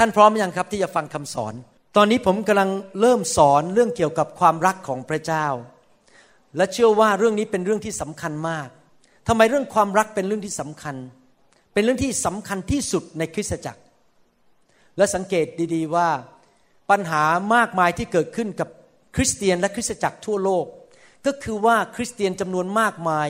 [0.00, 1.54] ท่านพร้อมยังครับที่จะฟังคำสอน
[1.96, 2.70] ตอนนี้ผมกำลัง
[3.00, 5.46] เริ่มสอนเรื่องเกี่ยวกับความรักของพระเจ้า
[6.56, 8.68] และเชื่อว่าเรื่องนี้เป็นเรื่องที่สำคัญมาก
[9.28, 10.96] ทำไมเรื่องความรักเป็นเรื่องที่สำคัญ
[11.72, 13.82] เป็นเรื่องที่สำคัญที่สุดในคริสตจักร
[14.96, 16.08] และสังเกตดีๆว่า
[16.90, 17.22] ปัญหา
[17.54, 18.68] มากมายที่เกิดขึ้นกับ
[19.16, 20.66] คริสเตียนและคริสตจักรทั่วโลก
[21.26, 23.28] ก็คือว่าคริสเตียนจำนวนมากมาย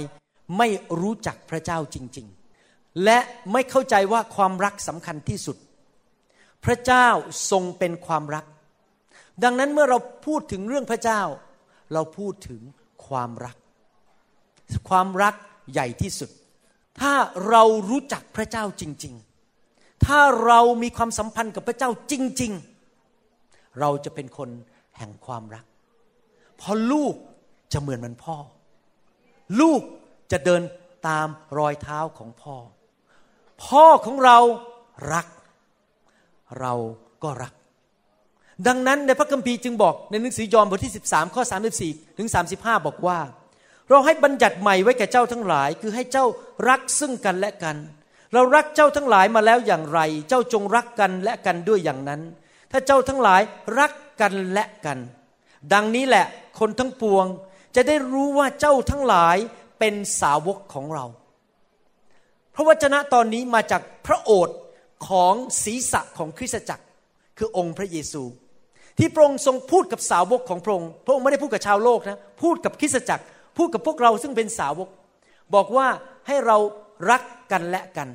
[0.59, 0.69] ไม่
[1.01, 2.27] รู้จักพระเจ้าจริง
[2.65, 3.19] ๆ และ
[3.53, 5.57] ไม่เข้าใจว่าความรักสำคัญที่สุด
[6.65, 7.09] พระเจ้า
[7.51, 8.45] ทรงเป็นความรัก
[9.45, 11.23] ดังนั้นเมื่อเราพูดถึงเรื่องพระเจ้า
[11.93, 12.61] เราพูดถึง
[13.07, 13.57] ความรัก
[14.89, 15.35] ความรัก
[15.73, 16.31] ใหญ่ที่สุด
[17.01, 17.13] ถ้า
[17.49, 19.15] เรารู้จักพระเจ้าจริง
[19.61, 22.53] ๆ ถ้าเรามีความสัมพันธ์กับพระเจ้าจริง
[23.17, 24.51] ๆ เราจะเป็นคน
[24.97, 25.65] แห่งความรัก
[26.57, 27.15] เพราะลูก
[27.73, 28.37] จะเหมือนมันพ่อ
[29.61, 29.81] ลูก
[30.33, 30.63] จะเดิน
[31.09, 32.57] ตามรอยเท้าของพ่อ
[33.65, 34.39] พ่อของเรา
[35.15, 35.27] รัก
[36.61, 36.73] เรา
[37.23, 37.53] ก็รัก
[38.67, 41.43] ดังนั้นในพระคัมภีร์จึงบอกในหนังสือยอห์นบทที่ 13 ข้อ
[41.81, 43.19] 34 ถึง 35 บอกว่า
[43.89, 46.25] เราให้บัญญัติใหม่ไว้แก่เจ้าทั้งหลาย คือให้เจ้า
[46.69, 47.77] รักซึ่งกันและกัน
[48.33, 52.21] เรารักเจ้าทั้งหลายมาแล้วอย่างไร เจ้าจงรักกันและกันด้วยอย่างนั้น
[52.71, 53.43] ถ้าเจ้าทั้งหลาย
[53.79, 54.99] รักกันและกัน
[55.73, 56.27] ดังนี้แหละ
[56.59, 57.27] คนทั้งปวง
[57.77, 59.37] จะได้รู้ว่าเจ้าทั้งหลาย
[59.79, 61.05] เป็นสาวกของเรา
[62.55, 64.57] พระวจนะตอนนี้มาจากพระโอษฐ์
[65.09, 66.85] ของศีรษะของคริสตจักร
[67.39, 68.23] คือองค์พระเยซู
[68.99, 73.25] ที่พระองค์ทรงพูดกับสาวกของพระองค์พระองค์ไม่ได้พูดกับชาวโลกนะพูดกับคริสตจักร
[73.59, 74.89] พูดกับพวกเราซึ่งเป็นสาวก
[75.55, 75.87] บอกว่า
[76.27, 76.57] ให้เรา
[77.11, 78.09] รักกันและกัน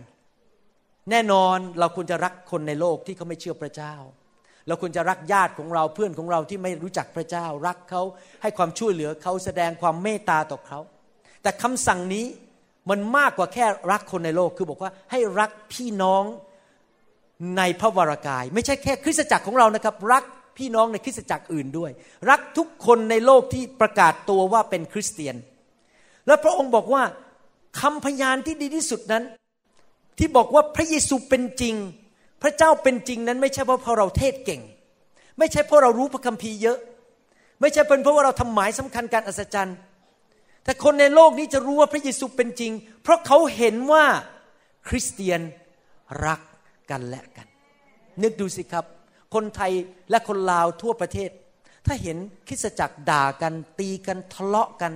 [1.09, 3.95] แน่นอนเราควรจะรักคนในโลกที่เขาไม่เชื่อพระเจ้า
[4.67, 8.01] เราควรจะรักญาติของเราเพื่อนของเราที่ไม่รู้จักพระเจ้า รักเขา
[8.41, 10.79] ให้ความช่วยเหลือเขาแสดงความเมตตาต่อเขา
[11.41, 12.25] แต่คำสั่งนี้
[12.89, 16.23] มันมากกว่าแค่รักคนในโลกคือบอกว่าให้รักพี่น้อง
[17.57, 20.23] ในพระวรากาย ไม่ใช่แค่คริสตจักรของเรานะครับ รัก
[20.57, 21.91] พี่น้องในคริสตจักรอื่นด้วย
[22.29, 25.35] รักทุกคนในโลกที่ประกาศตัวว่าเป็นคริสเตียน
[26.27, 27.03] และพระองค์บอกว่า
[27.81, 29.23] คำพยานที่ดีที่สุดนั้น
[30.17, 31.75] ที่บอกว่าพระเยซูเป็นจริง
[32.41, 34.61] พระเจ้าเป็นจริงนั้น ไม่ใช่เพราะเราเทศเก่ง
[35.39, 36.77] ไม่ใช่เพราะเรารู้พระคัมภีร์เยอะ
[37.61, 39.77] ไม่ใช่เป็นเพราะว่าเราทำหมายสำคัญการอัศจรรย์
[40.63, 42.71] แต่คนในโลกนี้จะรู้ว่าพระเยซูเป็นจริง
[43.03, 44.05] เพราะเขาเห็นว่า
[44.87, 45.41] คริสเตียน
[46.25, 46.41] รัก
[46.91, 47.47] กันและกัน
[48.23, 48.85] นึกดูสิครับ
[49.33, 49.71] คนไทย
[50.09, 51.29] และคนลาวทั่วประเทศ
[51.85, 52.17] ถ้าเห็น
[52.47, 54.93] คริสจักรด่ากันตีกันทะเลาะกัน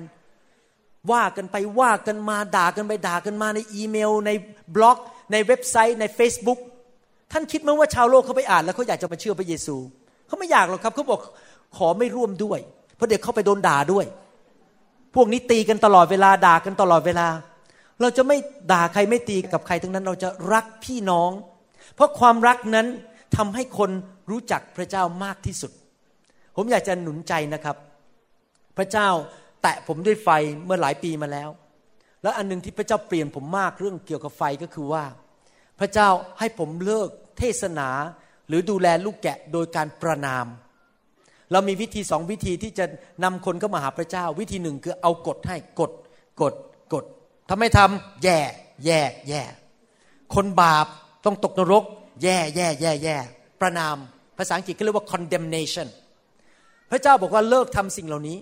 [1.11, 4.31] ว่ากันไปว่ากันมาด่ากันไปด่ากันมาในอีเมล ใน
[4.75, 4.97] บล็อก
[5.31, 6.59] ในเว็บไซต์ใน Facebook
[7.31, 9.75] ท่านคิดไหมว่าชาวโลกเขาไปอ่านแล้วเขาอยากจะมาเชื่อพระเยซู
[10.27, 11.21] เขาไม่อยากหรอกครับเขาบอก
[11.77, 12.59] ขอไม่ร่วมด้วย
[12.95, 14.05] เพราะเดี๋ยวเขาไปโดนด่าด้วย
[15.15, 17.27] พวกนี้ตีกันตลอดเวลาด่ากันตลอดเวลา
[18.01, 18.37] เราจะไม่
[18.71, 21.31] ด่าใครไม่ตีกับใครทั้งนั้น เราจะรักพี่น้อง
[21.97, 22.87] เพราะความรักนั้น
[23.37, 23.91] ทำให้คน
[24.31, 25.71] รู้จักพระเจ้ามากที่สุด
[26.55, 27.77] ผมอยากจะหนุนใจนะครับ
[28.77, 29.07] พระเจ้า
[29.61, 30.29] แตะผมด้วยไฟ
[30.65, 31.49] เมื่อหลายปีมาแล้ว
[32.21, 35.03] แล้วอันนึงที่พระเจ้าเปลี่ยนผมมากเรื่องเกี่ยวกับไฟก็คือว่า
[35.79, 36.09] พระเจ้า
[36.39, 37.89] ให้ผมเลิกเทศนา
[38.47, 40.45] หรือดูแลลูกแกะโดยการประนาม
[41.51, 42.85] เรามีวิธีสองวิธีที่จะ
[43.23, 45.91] นำคนเข้ามาหาพระเจ้า วิธีหนึ่งคือเอากฎให้กฎ
[46.41, 46.53] กฎ
[46.93, 47.05] กฎ
[47.47, 48.39] ถ้าไม่ทำแย่
[48.85, 49.41] แย่ แย่
[50.35, 50.87] คนบาป
[51.27, 51.83] ต้องตกนรก
[52.23, 53.17] แย่แย่แย่แย่
[53.61, 53.97] ประนาม
[54.37, 55.87] ภาษาอังกฤษก็เรียกว่า condemnation
[56.91, 58.37] พระเจ้าบอกว่าเลิกทำสิ่งเหล่านี้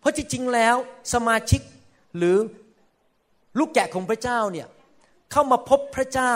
[0.00, 0.76] เพราะจริงๆแล้ว
[1.14, 1.60] สมาชิก
[2.16, 2.36] หรือ
[3.58, 4.66] ลูกแกะของพระเจ้าเนี่ย
[5.32, 6.34] เข้ามาพบพระเจ้า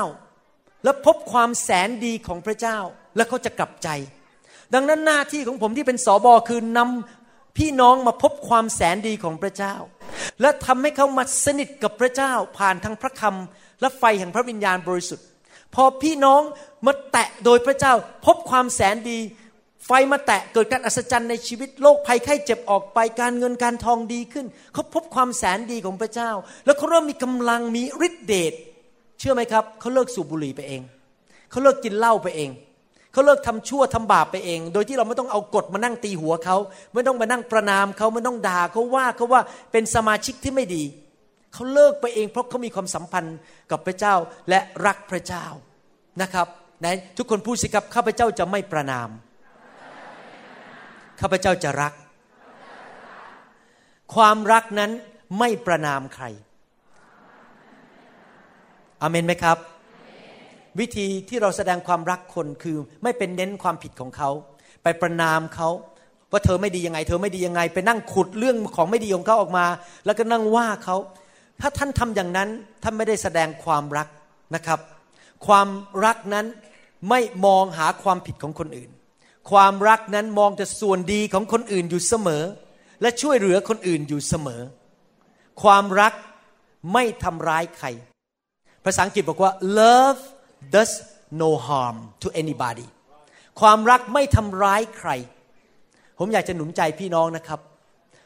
[0.84, 2.78] และพบความแสนดีของพระเจ้า
[3.16, 3.88] และเขาจะกลับใจ
[4.74, 9.74] ดังนั้นหน้าที่ของผมที่เป็นสอบอคือนำพี่น้องมาพบความแสนดีของพระเจ้า
[10.40, 15.26] และทำให้เขามาสนิทกับพระเจ้าผ่านทางพระคำและไฟแห่งพระวิญญาณบริสุทธิ์
[15.74, 16.42] พอพี่น้อง
[16.86, 17.92] มาแตะโดยพระเจ้า
[18.26, 19.18] พบความแสนดี
[19.86, 26.30] ไฟมาแตะเกิดการอัศจรรย์ในชีวิตโรคภัยไข้เจ็บออกไปการเงินการทองดีขึ้น เขาพบความแสนดีของพระเจ้า
[26.64, 28.52] แล้วเขาเริ่มมีกำลังมีฤทธิเดช
[29.18, 30.82] เชื่อไหมครับเขาเลิกสูบบุหรี่ไปเอง
[31.50, 32.50] เขาเลิกกินเหล้าไปเอง
[33.12, 36.56] เขาเลิกทำชั่วทำบาปไปเอง โดยที่เราไม่ต้องเอากฎมานั่งตีหัวเขา
[36.92, 39.42] ไม่ต้องมานั่งประนามเขาไม่ต้องด่าเขาว่าเขาว่า
[39.72, 40.84] เป็นสมาชิกที่ไม่ดี
[41.54, 43.36] เขาเลิกไปเองเพราะเขามีความสัมพันธ์
[43.70, 44.14] กับพระเจ้า
[44.48, 45.44] และรักพระเจ้า
[46.22, 46.46] นะครับ
[46.80, 46.86] ไหน
[47.16, 49.08] ทุกคนพูดสิครับข้าพเจ้าจะไม่ประนาม
[51.20, 51.92] ข้าพเจ้าจะรัก
[54.14, 54.90] ความรักนั้น
[55.38, 56.24] ไม่ประนามใคร
[59.02, 59.58] อเมนไหมครับ
[60.80, 64.30] วิธีที่เราแสดงความรักคนคือไม่เป็นเน้นความผิดของเขา
[64.82, 65.68] ไปประนามเขา
[66.32, 69.66] ว่าเธอไม่ดียังไง เธอไม่ดียังไง ไปนั่งขุดเรื่องของไม่ดีของเขาออกมา
[70.04, 70.96] แล้วก็นั่งว่าเขา
[71.60, 72.48] ถ้าท่านทำอย่างนั้น
[72.82, 74.08] ท่านไม่ได้แสดงความรัก
[74.54, 74.80] นะครับ
[75.46, 75.68] ความ
[76.04, 76.46] รักนั้น
[77.10, 78.90] ไม่มองหาความผิดของคนอื่น
[79.50, 82.42] ความรักนั้นมองแต่ส่วนดีของคนอื่นอยู่เสมอ
[83.02, 84.62] และช่วยเหลือคนอื่นอยู่เสมอ
[85.62, 86.12] ความรัก
[86.92, 87.86] ไม่ทำร้ายใคร
[88.84, 90.20] ภาษาอังกฤษบอกว่า love
[90.74, 90.92] does
[91.42, 92.86] no harm to anybody
[93.60, 95.10] ความรักไม่ทำร้ายใคร
[96.18, 97.60] ผมอยากจะหนุนใจพี่น้องนะครับ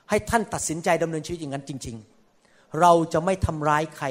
[0.09, 2.18] ให้ท่านตัดสินใจดำเนินชีวิตอย่างนั้นจริง ๆ
[2.81, 4.07] เราจะไม่ทำร้ายใคร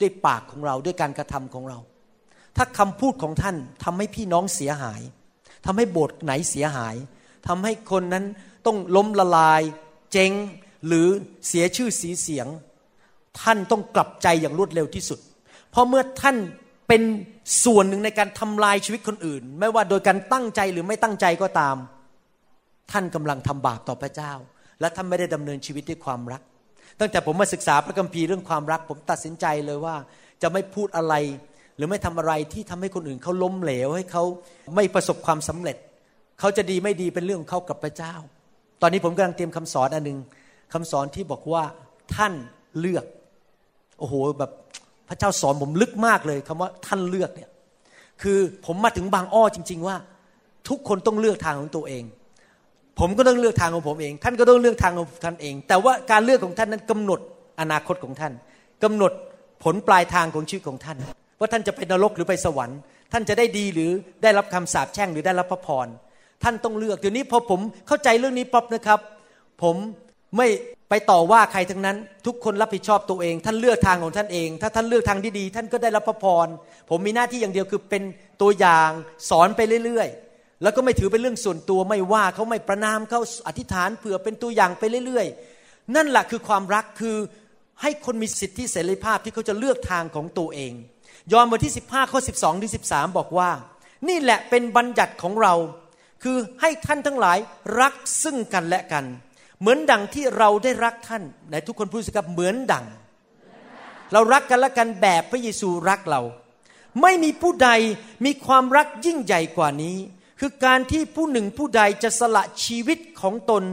[0.00, 1.78] ด้วยปากของเราด้วยการกระทำของเรา
[2.56, 5.00] ถ้าคำพูดของท่านทำให้พี่น้องเสียหาย
[5.66, 6.96] ทำให้โบสถ์ไหนเสียหาย
[7.48, 8.24] ทำให้คนนั้น
[8.66, 9.62] ต้องล้มละลาย
[10.12, 10.32] เจ๊ง
[10.86, 11.06] หรือ
[11.48, 12.46] เสียชื่อสีเสียง
[13.40, 15.18] ท่านต้องกลับใจอย่างรวดเร็วที่สุด
[15.70, 16.36] เพราะเมื่อท่าน
[16.88, 17.02] เป็น
[17.64, 21.76] ส่วนหนึ่งในการทำลายชีวิตคนอื่น ไม่ว่าโดยการตั้งใจหรือไม่ตั้งใจก็ตาม
[22.92, 24.32] ท่านกำลังทำบาปต่อพระเจ้า
[24.80, 26.42] และท่านไม่ได้ดำเนินชีวิตด้วยความรัก
[27.00, 29.96] ตั้งแต่ผมมาศึกษาพระคัมภีร์เรื่องความรัก ผมตัดสินใจเลยว่า
[30.42, 31.14] จะไม่พูดอะไร
[31.76, 34.24] หรือไม่ทำอะไรที่ทำให้คนอื่นเขาล้มเหลวให้เขา
[34.74, 35.76] ไม่ประสบความสำเร็จ
[36.40, 38.14] เขาจะดีไม่ดีเป็นเรื่องของเขากับพระเจ้า
[38.82, 40.18] ตอนนี้ผมกำลังเตรียมคำสอนอันหนึ่ง
[40.72, 41.62] คำสอนที่บอกว่า
[42.14, 42.32] ท่าน
[42.80, 43.04] เลือก
[43.98, 44.50] โอ้โหแบบ
[45.08, 47.50] พระเจ้าสอนผมลึกมากเลยคำว่าท่านเลือกเนี่ย
[48.22, 49.96] คือผมมาถึงบางอ้อจริง ๆ ว่า
[50.68, 52.04] ทุกคนต้องเลือกทางของตัวเอง
[53.00, 57.20] ผมก็ต้องเลือกทางของผมเอง ท่านก็ต้องเลือกทางของท่านเอง แต่ว่าการเลือกของท่านนั้นกำหนด
[57.60, 58.32] อนาคตของท่าน
[58.84, 59.12] กำหนด
[59.64, 60.98] ผลปลายทางของชีวิตของท่าน
[61.38, 62.78] ว่าท่านจะไปนรกหรือไปสวรรค์
[63.12, 63.90] ท่านจะได้ดีหรือ
[64.22, 65.86] ได้รับคำสาปแช่งหรือได้รับพระพร
[66.44, 69.00] ท่านต้องเลือกเดี๋ยวนี้พอผมเข้าใจเรื่องนี้ปั๊บนะครับ
[69.62, 69.76] ผม
[70.36, 70.46] ไม่
[70.90, 71.96] ไปต่อว่าใครทั้งนั้น
[72.26, 76.46] ทุกคนรับผิดชอบตัวเอง ท่านเลือกทางของท่านเอง ถ้าท่านเลือกทางที่ดี ท่านก็ได้รับพระพร
[76.90, 78.02] ผมมีหน้าที่อย่างเดียวคือเป็น
[78.42, 78.90] ตัวอย่าง
[79.30, 80.29] สอนไปเรื่อยๆ
[80.62, 87.16] แล้วก็ไม่ถือเป็นเรื่องส่วนตัวไม่ว่าเขาไม่ประนามเขาอธิษฐานเผื่อเป็นตัวอย่างไปเรื่อยๆ นั่นแหละคือความรักคือ
[87.82, 90.72] ให้คนมีสิทธิเสรีภาพที่เขาจะเลือกทางของตัวเอง
[91.32, 93.50] ยอห์นบทที่ 15ข้อ12ถึง13 บอกว่า
[94.08, 95.54] นี่แหละเป็นบัญญัติของเรา
[96.22, 97.38] คือให้ท่านทั้งหลาย
[97.80, 99.04] รักซึ่งกันและกัน
[99.60, 102.86] เหมือนดังที่เราได้รักท่านไหนทุกคนพูดสิครับเหมือนดัง
[104.12, 106.22] เรารักกันและกันแบบพระเยซูรักเรา
[107.02, 107.70] ไม่มีผู้ใด
[108.24, 109.96] มีความรักยิ่งใหญ่กว่านี้
[110.40, 113.64] คือการที่ผู้หนึ่งผู้ใดจะสละชีวิตของตน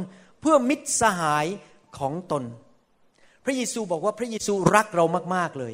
[0.41, 1.45] เพื่อมิตรสหาย
[1.99, 2.43] ของตน
[3.45, 5.05] พระเยซูบอกว่าพระเยซูรักเรา
[5.35, 5.73] มากๆเลย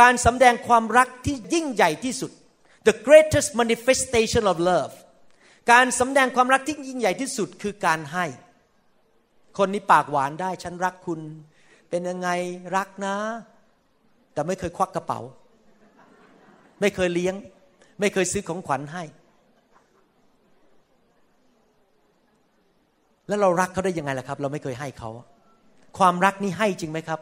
[0.00, 2.30] การสำแดงความรักที่ยิ่งใหญ่ที่สุด
[2.88, 4.94] the greatest manifestation of love
[5.72, 8.26] การสำแดงความรักที่ยิ่งใหญ่ที่สุดคือการให้
[9.58, 11.20] คนนี้ปากหวานได้ฉันรักคุณ
[11.90, 12.28] เป็นยังไง
[12.76, 13.16] รักนะ
[14.32, 15.20] แต่ไม่เคยควักกระเป๋า
[16.80, 17.34] ไม่เคยเลี้ยง
[18.00, 19.04] ไม่เคยซื้อของขวัญให้
[23.30, 25.10] แล้วเรารักเขาได้ยังไงล่ะครับ เราไม่เคยให้เขา
[25.98, 27.20] ความรักนี่ให้จริงไหมครับ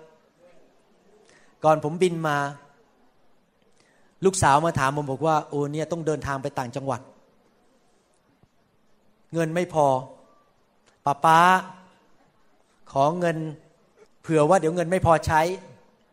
[1.65, 2.37] ก่อนผมบินมา
[4.25, 7.01] ลูกสาวมาถามผมบอกว่าโอ้เนี่ยต้องเดินทางไปต่างจังหวัด
[9.35, 9.87] เงินไม่พอ
[11.05, 11.39] ป้าป้า
[12.93, 13.37] ขอเงิน
[14.23, 15.41] เผื่อว่าเดี๋ยวเงินไม่พอใช้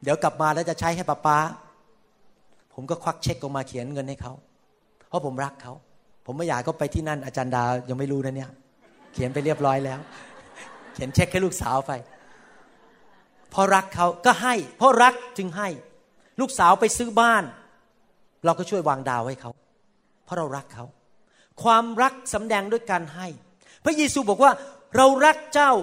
[0.04, 1.38] เดี๋ยวกลับมาแล้วจะใช้ให้ป้าป้า
[2.74, 4.34] ผมก็ควักเช็คออกมาเขียนเงินให้เขา
[5.08, 5.74] เพราะผมรักเขา
[6.26, 8.52] ผมไม่อยากเขาไปที่นั่นอาจารย์ดายังไม่รู้นะเนี่ย
[9.16, 10.00] เขียนไปเรียบร้อยแล้ว
[10.94, 11.92] เขียนเช็คให้ลูกสาวไป
[13.54, 15.70] พอรักเขาก็ให้ เพราะรักจึงให้
[16.40, 17.44] ลูกสาวไปซื้อบ้าน
[18.46, 19.52] เราก็ช่วยวางดาวให้เขา
[20.26, 20.86] เพราะเรารักเขา
[21.64, 23.28] ความรักสำแดงด้วยการให้
[23.84, 24.52] พระเยซูบอกว่า
[24.96, 25.74] เรารักเจ้า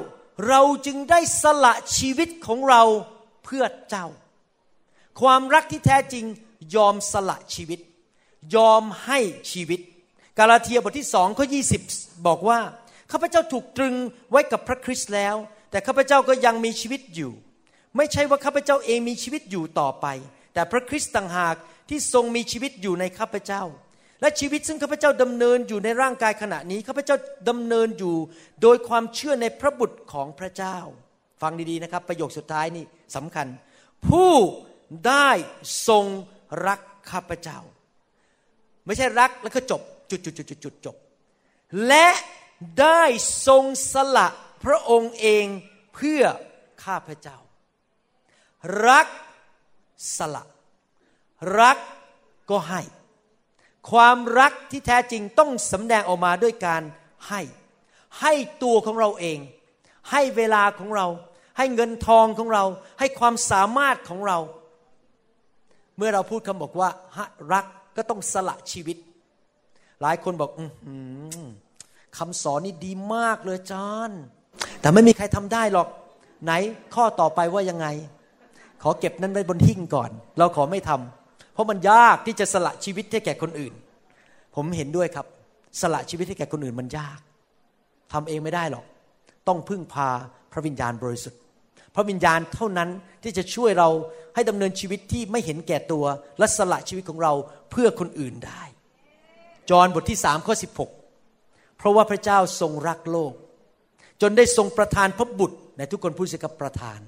[0.49, 2.83] เราจึงได้สละชีวิตของเรา
[3.45, 4.07] เพื่อเจ้า
[5.21, 6.25] ความรักที่แท้จริง
[6.77, 7.81] ยอมสละชีวิต
[8.57, 9.19] ยอมให้
[9.53, 9.81] ชีวิต
[10.39, 11.61] กาลาเทียบทที่สองข้อยี
[12.27, 12.59] บอกว่า
[13.13, 13.95] ข้าพเจ้าถูกตรึง
[14.31, 15.37] ไว้กับพระคริสต์แล้ว
[15.71, 17.33] แต่ข้าพเจ้าก็ยังมีชีวิตอยู่
[17.97, 20.07] ไม่ใช่ว่าข้าพเจ้าเองมีชีวิตอยู่ต่อไป
[20.55, 21.57] แต่พระคริสต์ต่างหาก
[21.89, 23.63] ที่ทรงมีชีวิตอยู่ในข้าพเจ้า
[24.21, 27.17] และชีวิตซึ่งข้าพเจ้าดำเนินอยู่ในร่างกายขณะนี้ข้าพเจ้า
[27.49, 28.17] ดำเนินอยู่
[28.63, 30.79] โดยความเชื่อในพระบุตรของพระเจ้า
[31.43, 32.85] ฟังดีๆนะครับ ประโยคสุดท้ายนี่
[33.17, 33.47] สำคัญ
[34.09, 34.33] ผู้
[35.07, 35.31] ได้
[35.89, 36.07] ทรง
[36.67, 37.59] รักข้าพเจ้า
[38.87, 40.97] ไม่ใช่รักแล้วก็จบจุดจุดจุดจุดจุดจบ
[41.89, 42.07] และ
[42.81, 43.03] ได้
[43.47, 44.29] ทรงสละ
[44.65, 45.47] พระองค์เอง
[45.95, 46.23] เพื่อ
[46.85, 47.39] ข้าพเจ้า
[48.89, 49.07] รัก
[50.17, 50.45] สละ
[51.61, 51.79] รัก
[52.51, 52.83] ก็ให้
[53.91, 56.83] ความรักที่แท้จริงต้องสำแดงออกมาด้วยการ
[57.29, 57.41] ให้
[58.21, 59.39] ให้ตัวของเราเอง
[60.11, 61.07] ให้เวลาของเรา
[61.59, 62.65] ให้เงินทองของเรา
[62.99, 64.39] ให้ความสามารถของเรา
[65.97, 66.91] เมื่อเราพูดคำบอกว่า
[67.53, 67.67] รัก
[67.97, 68.97] ก็ต้องสละชีวิต
[70.03, 70.61] หลายคนบอก อ
[72.19, 74.11] คำสอนนี่ดีมากเลยจาน
[74.81, 75.89] แต่ไม่มีใครทำได้หรอก
[76.45, 76.53] ไหน
[76.95, 77.87] ข้อต่อไปว่ายังไง
[78.83, 83.73] ขอเก็บนั้นไว้บนหิ้งก่อน เราขอไม่ทำเพราะมันยากที่จะสละชีวิตให้แก่คนอื่น
[84.55, 85.27] ผมเห็นด้วยครับ
[85.81, 87.21] สละชีวิตให้แก่คนอื่นมันยาก
[88.13, 88.85] ทำเองไม่ได้หรอก
[89.49, 90.09] ต้องพึ่งพา
[90.53, 91.41] พระวิญญาณบริสุทธิ์
[91.95, 92.89] พระวิญญาณเท่านั้น
[93.23, 93.89] ที่จะช่วยเรา
[94.35, 96.05] ให้ดำเนินชีวิตที่ไม่เห็นแก่ตัว
[96.39, 97.33] และสละชีวิตของเรา
[97.71, 98.63] เพื่อคนอื่นได้
[99.71, 100.91] จอห์นบทที่สามข้อสิบหก
[101.83, 103.35] เพราะว่าพระเจ้าทรงรักโลก
[104.23, 107.01] จนได้ทรงประทานพระบุตรในทุกคนพูดสิกับประทาน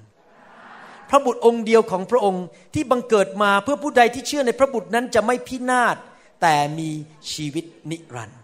[1.09, 5.95] พระบุตรองค์เดียวของพระองค์ที่บังเกิดมาเพื่อผู้ใดที่เชื่อในพระบุตรนั้นจะไม่พินาศ
[6.41, 6.89] แต่มี
[7.33, 8.41] ชีวิตนิรันดร์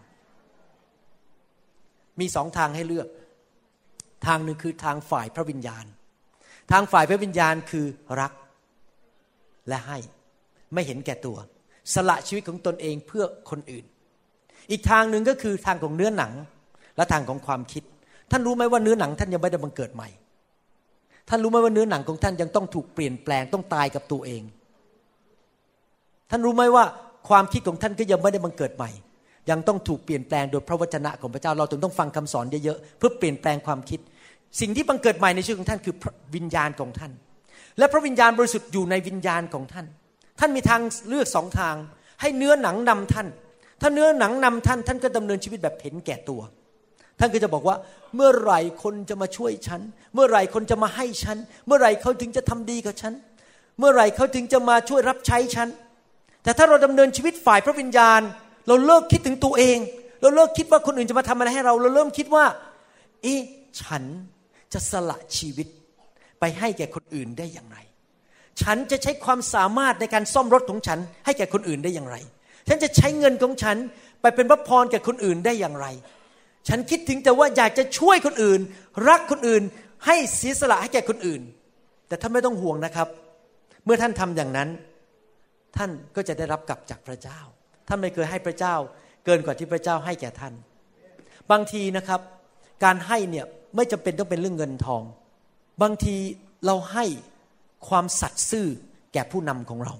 [2.19, 3.07] มีสองทางให้เลือก
[4.27, 5.85] ทางหนึ่งคือทางฝ่ายพระวิญญาณ
[6.71, 7.85] ทางฝ่ายพระวิญญาณคือ
[8.19, 8.33] รัก
[9.67, 9.97] และให้
[10.73, 11.37] ไม่เห็นแก่ตัว
[11.93, 13.85] สละชีวิตของตนเองเพื่อคนอื่น
[14.71, 16.31] อีกทางหนึ่งก็คือทางของเนื้อหนัง
[16.97, 17.83] และทางของความคิด
[18.31, 20.09] ท่านรู้ไหมว่าเนื้อหนังท่านยังไม่ได้บังเกิดใหม่
[21.29, 24.41] ท่านรู้ไหมว่าเนื้อหนังของท่านยังต้องถูกเปลี่ยนแปลงต้องตายกับตัวเอง
[26.29, 26.83] ท่านรู้ไหมว่า
[27.29, 28.89] ความคิดของท่านก็ยังไม่ได้บังเกิดใหม่
[29.49, 33.99] ยังต้องถูกเปลี่ยนแปลงโดยพระวจนะของพระเจ้าเราถึงต้องฟังคำสอนเยอะๆเพื่อเปลี่ยนแปลงความคิด
[34.59, 35.95] สิ่งที่บังเกิดใหม่ในชีวิตของท่านคือ
[36.35, 37.11] วิญญาณของท่าน
[37.77, 39.85] และพระวิญญาณบริสุทธิ์อยู่ในวิญญาณของท่าน
[40.39, 41.75] ท่านมีทางเลือกสองทาง
[42.21, 43.27] ให้เนื้อหนังนำท่าน
[43.81, 46.41] ถ้าเนื้อหนังนำท่าน ท่านก็ดำเนินชีวิตแบบเห็นแก่ตัว
[47.19, 47.75] ท่านก็จะบอกว่า
[48.15, 49.81] เมื่อไหร่คนจะมาช่วยฉัน
[50.13, 53.13] เมื่อไหร่คนจะมาให้ฉัน เมื่อไหร่เขาถึงจะทำดีกับฉัน
[53.79, 55.67] เมื่อไหร่เขาถึงจะมาช่วยรับใช้ฉัน
[56.43, 58.21] แต่ถ้าเราดำเนินชีวิตฝ่ายพระวิญญาณ
[58.67, 59.77] เราเลิกคิดถึงตัวเอง
[60.21, 62.45] เราเลิกคิดว่าคนอื่นจะมาทำอะไรให้เรา เราเริ่มคิดว่า
[63.23, 63.39] เอ๊ะ
[63.81, 64.03] ฉัน
[64.73, 65.67] จะสละชีวิต
[66.39, 67.77] ไปให้แก่คนอื่นได้อย่างไร
[68.61, 72.15] ฉันจะใช้ความสามารถในการซ่อมรถของฉัน ให้แก่คนอื่นได้อย่างไร
[72.67, 73.77] ฉันจะใช้เงินของฉัน
[74.21, 75.87] ไปเป็นพระพรแก่คนอื่นได้อย่างไร
[76.67, 78.59] ฉันคิดถึงแต่ว่าอยากจะช่วยคนอื่น
[79.09, 79.63] รักคนอื่น
[80.05, 81.41] ให้เสียสละให้แก่คนอื่น
[82.07, 83.07] แต่ท่านไม่ต้องห่วงนะครับ
[83.85, 84.69] เมื่อท่านทำอย่างนั้น
[85.77, 87.39] ท่านก็จะได้รับกลับจากพระเจ้า
[87.87, 88.75] ท่านไม่เคยให้พระเจ้า
[89.25, 90.53] เกินกว่าที่พระเจ้าให้แก่ท่าน
[91.51, 92.21] บางทีนะครับ
[92.83, 95.03] การให้เนี่ยไม่จำเป็นต้องเป็นเรื่องเงินทอง
[95.81, 96.15] บางที
[96.65, 97.05] เราให้
[97.87, 98.67] ความสัตย์ซื่อ
[99.13, 99.95] แก่ผู้นำของเรา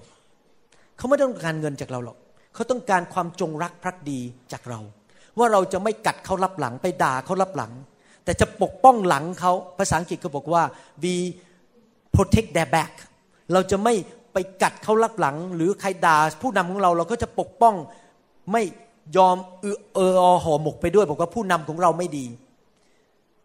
[0.96, 2.18] เขาไม่ต้องการเงินจากเราหรอก
[2.54, 4.20] เขาต้องการความจงรักภักดี
[4.52, 4.80] จากเรา
[5.38, 7.72] ว่าเราจะไม่กัดเขารับหลังไปด่าเขารับหลัง
[8.24, 10.62] แต่จะปกป้องหลังเขาภาษาอังกฤษเขาบอกว่า
[11.02, 11.14] we
[12.14, 12.92] protect their back
[13.52, 13.94] เราจะไม่
[14.32, 17.74] ไปกัดเขารับหลัง หรือใครด่าผู้นำของเราเราก็จะปกป้อง
[18.52, 18.62] ไม่
[19.16, 20.12] ยอมเออเออ
[20.44, 22.26] ห่อหมกไปด้วย บอกว่าผู้นำของเราไม่ดี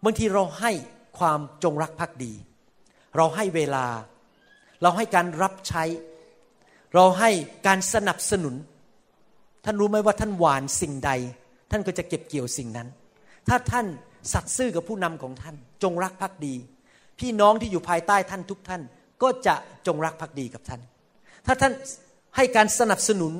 [0.04, 0.72] บางทีเราให้
[1.20, 2.34] ความจงรักภักดี
[3.16, 3.86] เราให้เวลา
[4.82, 5.84] เราให้การรับใช้
[6.96, 7.30] เราให้
[7.68, 8.56] การสนับสนุน
[9.66, 11.12] ท่านรู้ไหมว่าท่านหวานสิ่งใด
[11.72, 12.88] ท่านก็จะเก็บเกี่ยวสิ่งนั้น
[13.48, 13.86] ถ้าท่าน
[14.34, 16.56] สัตย์ซื่อกับผู้นำของท่าน จงรักภักดี
[17.20, 18.82] พี่น้องที่อยู่ภายใต้ท่านทุกท่าน
[19.24, 19.56] ก็จะ
[19.88, 20.82] จงรักภักดีกับท่าน
[21.46, 21.74] ถ้าท่าน
[22.36, 23.34] ให้การสนับสนุน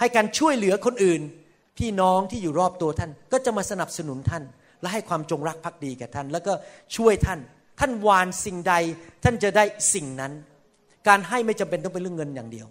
[0.00, 1.20] ให้การช่วยเหลือคนอื่น
[1.78, 4.44] พี่น้องที่อยู่รอบตัวท่าน ก็จะมาสนับสนุนท่าน
[4.80, 6.52] และให้ความจงรักภักดีแก่ท่าน แล้วก็
[6.96, 7.40] ช่วยท่าน
[7.80, 8.74] ท่านวานสิ่งใด
[9.24, 9.64] ท่านจะได้
[9.94, 10.32] สิ่งนั้น
[11.08, 12.68] การให้ไม่จำเป็นต้องเป็นเรื่องเงินอย่างเดียว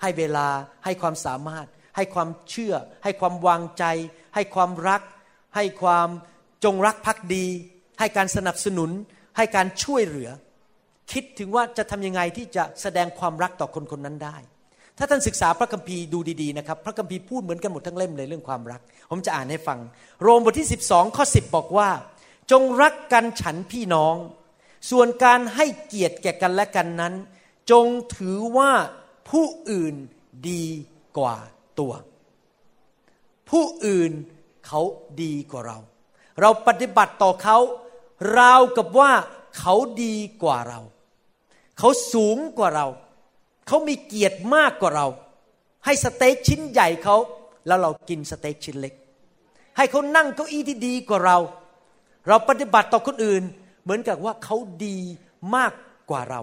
[0.00, 0.46] ให้เวลา
[0.84, 2.74] ให้ความสามารถ ให้ความเชื่อ
[3.04, 3.84] ให้ความวางใจ
[4.34, 5.02] ให้ความรัก
[5.56, 6.08] ให้ความ
[6.64, 7.46] จงรักภักดี
[7.98, 8.90] ให้การสนับสนุน
[9.36, 10.30] ให้การช่วยเหลือ
[11.12, 14.36] คิดถึงว่าจะทำยังไงที่จะแสดงความรักต่อคนคนนั้นได้
[14.98, 19.78] ถ้าท่านศึกษาพระคัมภีร์ดูดีๆนะครับ พระคัมภีร์พูดเหมือนกันหมดทั้งเล่มเลยเรื่องความรัก ผมจะอ่านให้ฟัง
[20.22, 21.90] โรมบทที่ 12ข้อ10 บอกว่า
[22.50, 24.16] จงรักกันฉันพี่น้อง
[24.90, 27.14] ส่วนการให้เกียรติแก่กันและกันนั้น
[27.70, 27.86] จง
[28.16, 28.72] ถือว่า
[29.30, 29.94] ผู้อื่น
[30.50, 30.64] ดี
[31.18, 31.36] กว่า
[31.80, 31.92] ตัว
[33.50, 34.12] ผู้อื่น
[34.66, 34.80] เขา
[35.22, 35.78] ดีกว่าเรา
[36.40, 37.58] เราปฏิบัติต่อเขา
[38.38, 39.12] ราวกับว่า
[39.58, 40.80] เขาดีกว่าเรา
[41.78, 42.86] เขาสูงกว่าเรา
[43.66, 45.06] เขามีเกียรติมากกว่าเรา
[45.84, 47.16] ให้สเต็กชิ้นใหญ่เขา
[47.66, 48.94] แล้วเรากินสเต็กชิ้นเล็ก
[49.76, 51.38] ให้เขานั่งเก้าอี้ที่ดีกว่าเรา
[52.28, 53.42] เราปฏิบัติต่อคนอื่น
[53.82, 54.56] เหมือนกับว่าเขา
[54.86, 54.98] ดี
[55.56, 55.72] มาก
[56.10, 56.40] กว่าเรา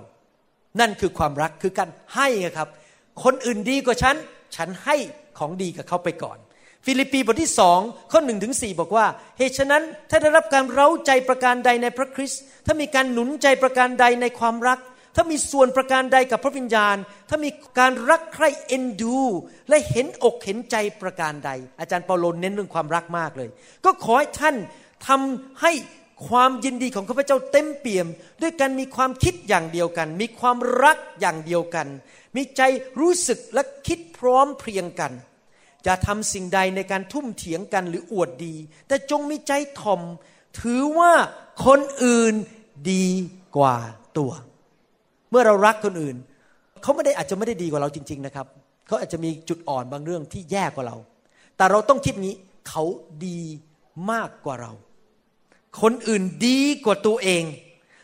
[0.80, 2.70] นั่นคือความรักคือการให้ครับ
[3.24, 4.16] คนอื่นดีกว่าฉัน
[4.56, 4.96] ฉันให้
[5.38, 6.38] ของดีกับเขาไปก่อน
[6.86, 7.80] ฟิลิปปีบทที่สอง
[8.12, 9.06] ข้อหนึ่งถึงสี่บอกว่า
[9.38, 14.80] เหตุฉะนั้นถ้าได้รับการเร้าใจประการใดในพระคริสต์ถ้ามีการหนุนใจประการใดในความรัก
[15.16, 16.98] ถ้ามีส่วนประการใดกับพระวิญญาณ
[17.30, 17.50] ถ้ามี
[17.80, 19.20] การรักใคร่เอ็นดู
[19.70, 23.50] และเห็นอกเห็นใจประการใด อาจารย์เปาโลนเน้นเรื่องความรักมากเลย
[23.86, 24.56] ก็ขอให้ท่าน
[25.08, 25.72] ทำให้
[26.28, 28.08] ความยินดีของข้าพเจ้าเต็มเปี่ยม
[28.42, 31.88] ด้วยกันมีความคิดอย่างเดียวกัน มีความรักอย่างเดียวกัน
[32.36, 32.62] มีใจ
[33.00, 35.12] รู้สึกและคิดพร้อมเพรียงกัน
[35.88, 38.56] จะทำสิ่งใดในการทุ่มเถียงกันหรืออวดดี
[38.88, 40.02] แต่จงมีใจถ่อม
[40.60, 41.14] ถือว่า
[41.66, 42.34] คนอื่น
[42.92, 43.08] ดี
[43.58, 43.78] กว่า
[44.18, 44.32] ตัว
[45.30, 46.16] เมื่อเรารักคนอื่น
[46.82, 48.48] เขาไม่ได้อาจจะไม่ได้ดีกว่าเราจริง ๆนะครับ
[48.88, 50.98] เขาอาจจะมีจุดอ่อนบางเรื่องที่แย่กว่าเรา
[51.58, 52.34] แต่เราต้องคิดนี้
[52.70, 52.84] เขา
[53.28, 53.42] ดี
[54.12, 54.72] มากกว่าเรา
[55.82, 57.44] คนอื่นดีกว่าตัวเอง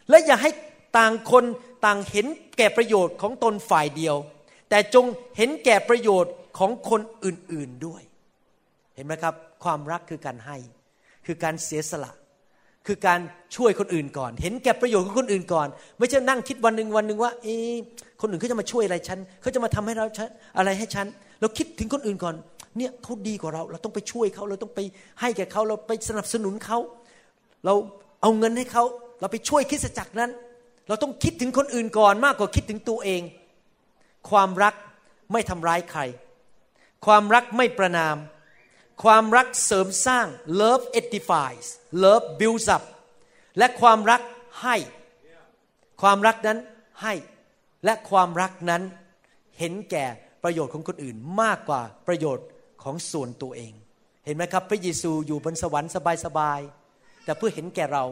[0.09, 0.51] และอย่าให้
[0.98, 1.43] ต่างคน
[1.86, 2.25] ต่างเห็น
[2.57, 4.15] แก่ประโยชน์ของตนฝ่ายเดียว
[4.69, 5.05] แต่จง
[5.38, 8.01] เห็นแก่ประโยชน์ของคนอื่นๆด้วย
[8.95, 9.33] เห็นไหมครับ
[9.63, 10.57] ความรักคือการให้
[11.25, 12.12] คือการเสียสละ
[12.88, 13.19] คือการ
[13.55, 15.67] ช่วยคนอื่นก่อน เห็นแก่ประโยชน์ของคนอื่นก่อน
[15.98, 17.55] ไม่ใช่นั่งคิดวันหนึ่งวันหนึ่งว่าเอ๊
[18.21, 20.05] คนอื่นเขาจะมาช่วยอะไรฉันเขาจะมาทำให้เรา
[20.57, 21.07] อะไรให้ฉัน
[21.41, 22.36] เราคิดถึงคนอื่นก่อน
[22.77, 24.79] เนี่ยเขาดีกว่าเรา เราต้องไปช่วยเขา เราต้องไป
[25.21, 26.77] ให้แก่เขา เราไปสนับสนุนเขา
[27.65, 27.74] เรา
[28.21, 28.83] เอาเงินให้เขา
[29.19, 30.31] เราไปช่วยคิดจักรนั้น
[30.89, 33.22] เราต้องคิดถึงคนอื่นก่อนมากกว่าคิดถึงตัวเอง
[34.29, 34.74] ความรัก
[35.31, 36.01] ไม่ทำร้ายใคร
[37.05, 38.15] ความรักไม่ประนาม
[39.03, 40.27] ความรักเสริมสร้าง
[40.62, 41.67] love edifies
[42.03, 42.84] love builds up
[43.58, 44.22] และความรัก
[44.63, 44.75] ให้
[46.01, 46.58] ความรักนั้น
[47.01, 47.13] ให้
[47.86, 48.81] และความรักนั้น
[49.60, 50.05] เห็นแก่
[50.43, 52.48] ประโยชน์ของคนอื่นมากกว่าประโยชน์
[52.84, 53.74] ของส่วนตัวเอง
[54.25, 55.91] เห็นไหมครับ พระเยซูอยู่บนสวรรค์
[56.25, 58.05] สบายๆแต่เพื่อเห็นแก่เรา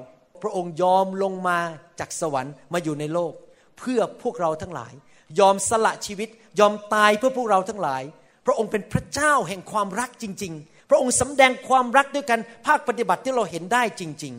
[0.43, 1.59] พระองค์ยอมลงมา
[1.99, 3.33] จากสวรรค์มาอยู่ในโลก
[3.79, 4.93] เพื่อพวกเราทั้งหลาย
[5.39, 6.29] ยอมสละชีวิต
[6.59, 8.03] ยอมตายเพื่อพวกเราทั้งหลาย
[8.45, 14.33] พระองค์เป็นพระเจ้าแห่งความรักจริง ๆ พระองค์สำแดงความรักด้วยกันภาคปฏิบัติที่เราเห็นได้จริง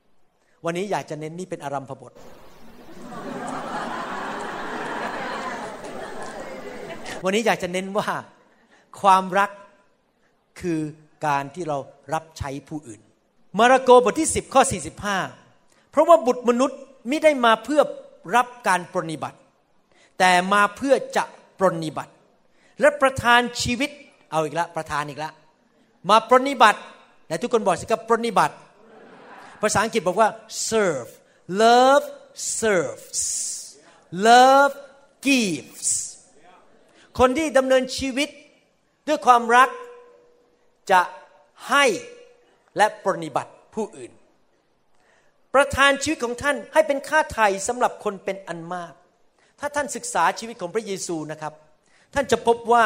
[0.00, 2.12] ๆ วันนี้อยากจะเน้นนี่เป็นอารัมพบท
[7.24, 8.08] วันนี้อยากจะเน้นว่า
[9.00, 9.50] ความรัก
[10.60, 10.80] คือ
[11.26, 11.78] การที่เรา
[12.14, 13.00] รับใช้ผู้อื่น
[13.58, 14.62] มาระโกบทที่ 10 ข้อ
[15.26, 17.82] 45 เพราะว่าบุตรมนุษย์ไม่ได้มาเพื่อ
[18.36, 19.38] รับการปรนิบัติ
[20.18, 21.24] แต่มาเพื่อจะ
[21.58, 22.12] ปรนิบัติ
[22.80, 23.90] และประทานชีวิต
[24.30, 25.30] เอาอีกละประทานอีกละ
[26.10, 26.80] มาปรนิบัติ
[27.26, 28.54] แต่ทุกคนบอกสิครับปรนิบัติ
[29.60, 30.28] ภาษาอังกฤษบอกว่า
[30.70, 31.10] serve
[31.62, 32.06] love
[32.58, 33.20] serves
[34.26, 34.74] love
[35.26, 35.88] gives
[37.18, 38.28] คนที่ดำเนินชีวิต
[39.08, 39.68] ด้วยความรัก
[40.92, 41.00] จะ
[41.70, 41.84] ให้
[42.76, 44.12] และปรนิบัติผู้อื่น
[45.54, 48.92] ประทานชีวิตของท่านให้เป็นค่าไถ่สำหรับคนเป็นอันมาก
[49.60, 51.52] ถ้าท่านศึกษาชีวิตของพระเยซูนะครับ
[52.14, 52.84] ท่านจะพบว่า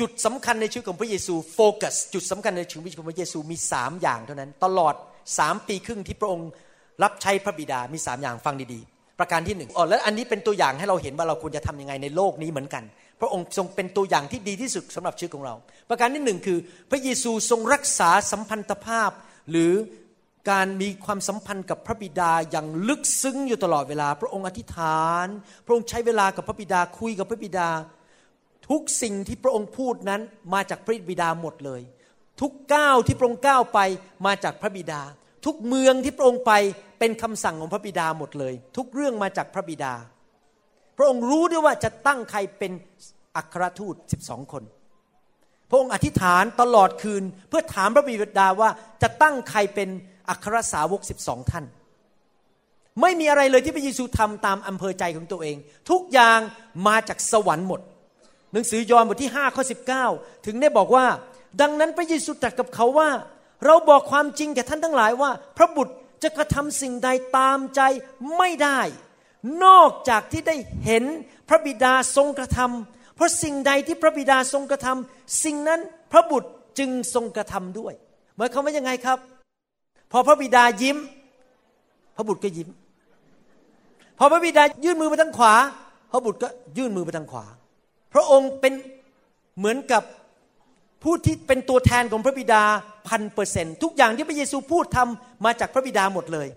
[0.00, 4.94] จุดสำคัญในชีวิตของพระเยซูโฟกัสจุดสำคัญในชีวิตของพระเยซูมีสามอย่างเท่านั้น ตลอด
[5.38, 6.50] สามปีครึ่งที่พระองค์
[7.02, 12.82] รับใช้พระบิดามีสามอย่างฟังดีๆ ประการที่หนึ่งอ๋อแล้วอันนี้เป็นตัวอย่างให้เราเห็นว่าเราควรจะทํำยังไงในโลกนี้เหมือนกัน
[13.22, 15.54] พระองค์ทรงเป็นตัวอย่างที่ดีที่สุดสำหรับชีวิตของเรา
[15.88, 16.58] ประการที่หนึ่งคือ
[16.90, 19.10] พระเยซูทรงรักษาสัมพันธภาพ
[19.50, 19.72] หรือ
[20.50, 25.26] การมีความสัมพันธ์กับพระบิดาอย่างลึกซึ้งอยู่ตลอดเวลา พระองค์อธิษฐาน
[25.66, 27.68] พระองค์ใช้เวลากับพระบิดาคุยกับพระบิดา
[28.68, 30.20] ทุกสิ่งที่พระองค์พูดนั้น
[30.54, 31.82] มาจากพระบิดาหมดเลย
[32.40, 33.80] ทุกก้าวที่พระองค์ก้าวไป
[34.26, 35.02] มาจากพระบิดา
[35.46, 36.52] ทุกเมืองที่พระองค์ไป
[36.98, 39.94] เป็นคำสั่งของพระบิดาหมดเลย ทุกเรื่องมาจากพระบิดา
[41.02, 42.72] ระองค์รู้ด้วยว่าจะตั้งใครเป็น
[43.36, 44.62] อัครทูตสิบสองคน
[45.70, 48.70] พระองค์อธิษฐานตลอดคืนเพื่อถามพระบิดาว่า
[49.02, 49.88] จะตั้งใครเป็น
[50.30, 51.64] อัครสาวกสิบสองท่าน
[53.00, 55.56] ไม่มีอะไรเลยที่พระเยซูทำตามอำเภอใจของตัวเอง
[55.90, 56.38] ทุกอย่าง
[56.86, 57.80] มาจากสวรรค์หมด
[58.52, 59.64] หนังสือยอห์นบทที่5ข้อ
[60.04, 61.06] 19 ถึงได้บอกว่า
[61.60, 63.10] ดังนั้นพระเยซูตรัสกับเขาว่า
[63.66, 67.80] เราบอกความจริงแก่ท่านทั้งหลายว่า พระบุตรจะกระทำสิ่งใดตามใจ
[68.38, 68.80] ไม่ได้
[69.64, 71.04] นอกจากที่ได้เห็น
[71.48, 75.80] พระบิดาทรงกระทำเพราะสิ่งใดที่พระบิดาทรงกระทำสิ่งนั้น
[76.12, 77.94] พระบุตรจึงทรงกระทำด้วย
[78.36, 79.18] หมายความว่ายังไงครับ
[80.12, 80.98] พอพระบิดายิ้ม
[82.16, 82.68] พระบุตรก็ยิ้ม
[84.18, 85.54] พอพระบิดายื่นมือไปทางขวา
[86.12, 87.44] พระบุตรก็ยื่นมือไปทางขวา
[88.14, 88.72] พระองค์เป็น
[89.58, 90.02] เหมือนกับ
[91.02, 92.62] ผู้ที่เป็นตัวแทนของพระบิดา
[93.08, 96.48] พันเปอร์เซนทุกอย่างที่พระเยซูพูดทำมาจากพระบิดาหมดเลย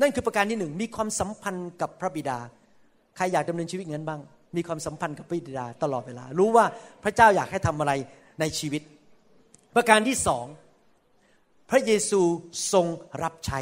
[0.00, 2.38] นั่นคือประการที่หนึ่งมีความสัมพันธ์กับพระบิดา
[3.16, 4.20] ใครอยากดำเนินชีวิตเงินบ้าง
[4.56, 6.64] มีความสัมพันธ์กับพระบิดาตลอดเวลา รู้ว่า
[7.02, 7.92] พระเจ้าอยากให้ทำอะไร
[8.40, 8.82] ในชีวิต
[9.74, 10.46] ประการที่สอง
[11.70, 12.20] พระเยซู
[12.72, 12.86] ทรง
[13.22, 13.60] รับใช้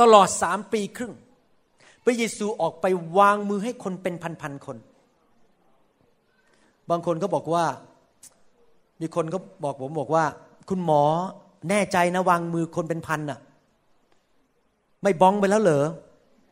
[0.00, 1.14] ตลอดสามปีครึ่ง
[2.04, 2.86] พระเยซูออกไป
[3.18, 4.76] วางมือให้คนเป็นพันๆคน
[6.90, 7.64] บางคนก็บอกว่า
[9.00, 10.24] มีคนก็บอกผมบอกว่า
[10.68, 11.02] คุณหมอ
[11.70, 13.38] แน่ใจนะวางมือคนเป็นพันน่ะ
[15.02, 15.84] ไม่บ้องไปแล้วเหรอ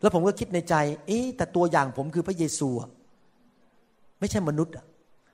[0.00, 0.74] แล้วผมก็คิดในใจ
[1.06, 2.68] เอ๊แต่ตัวอย่างผมคือพระเยซู
[4.20, 4.74] ไม่ใช่มนุษย์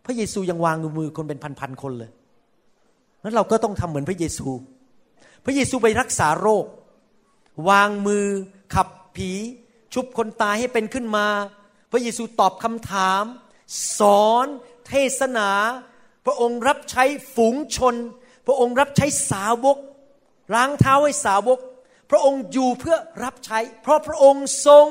[0.07, 2.11] พระเยซูยังวางมือคนเป็นพันๆคนเลย
[3.22, 4.48] นั้นเราก็ต้องทำเหมือนพระเยซู
[5.44, 6.64] พระเยซูไปรักษาโรค
[7.68, 8.26] วางมือ
[8.74, 9.31] ขับผี
[9.94, 11.26] ชุบคนตายให้เป็นขึ้นมา
[11.90, 13.22] พระเยซูตอบคำถาม
[13.98, 14.46] สอน
[14.88, 15.50] เทศนา
[16.26, 17.94] พระองค์รับใช้ฝูงชน
[18.46, 19.79] พระองค์รับใช้สาวก
[20.55, 21.59] ล้างเท้าให้สาวก
[22.11, 24.87] พระองค์อยู่เพื่อรับใช้ เพราะพระองค์ทรง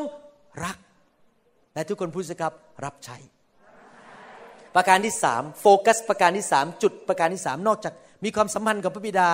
[0.63, 0.77] รัก
[1.73, 2.53] และทุกคนพูดสิครับ
[2.85, 3.17] รับใช้
[4.75, 9.29] ประการที่สามโฟกัส ประการที่สามจุดประการที่สามนอกจาก มีความสัมพันธ์กับพระบิดา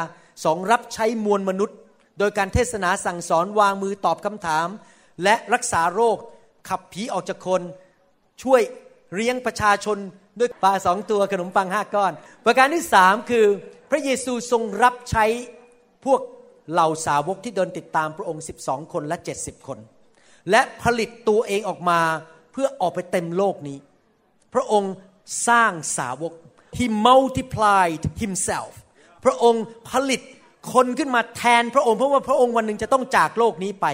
[0.46, 1.78] สองรับใช้มวลมนุษย์
[2.20, 4.68] โดยการเทศนาสั่งสอนวางมือตอบคำถาม
[5.24, 6.18] และรักษาโรค
[6.70, 7.62] ขับผีออกจากคน
[8.44, 8.62] ช่วย
[9.14, 9.98] เลี้ยงประชาชน
[10.40, 12.14] ด้วยปลาสองตัวขนมปังห้าก้อน
[12.46, 13.46] ประการที่สามคือ
[13.92, 15.26] พระเยซูทรงรับใช้
[16.06, 16.22] พวก
[16.72, 19.80] เหล่าสาวกที่เดินติดตามพระองค์ 12 คนและ 70 คน
[20.52, 22.00] และผลิตตัวเองออกมา
[22.52, 23.78] เพื่อออกไปเต็มโลกนี้
[24.54, 24.94] พระองค์
[25.48, 26.34] สร้างสาวก
[26.78, 28.74] he multiplied himself
[29.26, 30.22] พระองค์ผลิต
[30.74, 33.88] คนขึ้นมาแทนพระองค์เพราะว่าพระองค์วันหนึ่งจะต้องจากโลกนี้ไป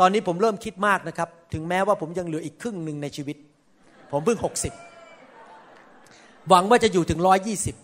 [0.00, 3.36] ตอนนี้ผมเริ่มคิดมากนะครับ ถึงแม้ว่าผมยังเหลืออีกครึ่งหนึ่งในชีวิต
[4.12, 4.72] ผมเพิ่งหกสิบ
[6.48, 7.76] หวังว่าจะอยู่ถึงร้อยยี่สิบ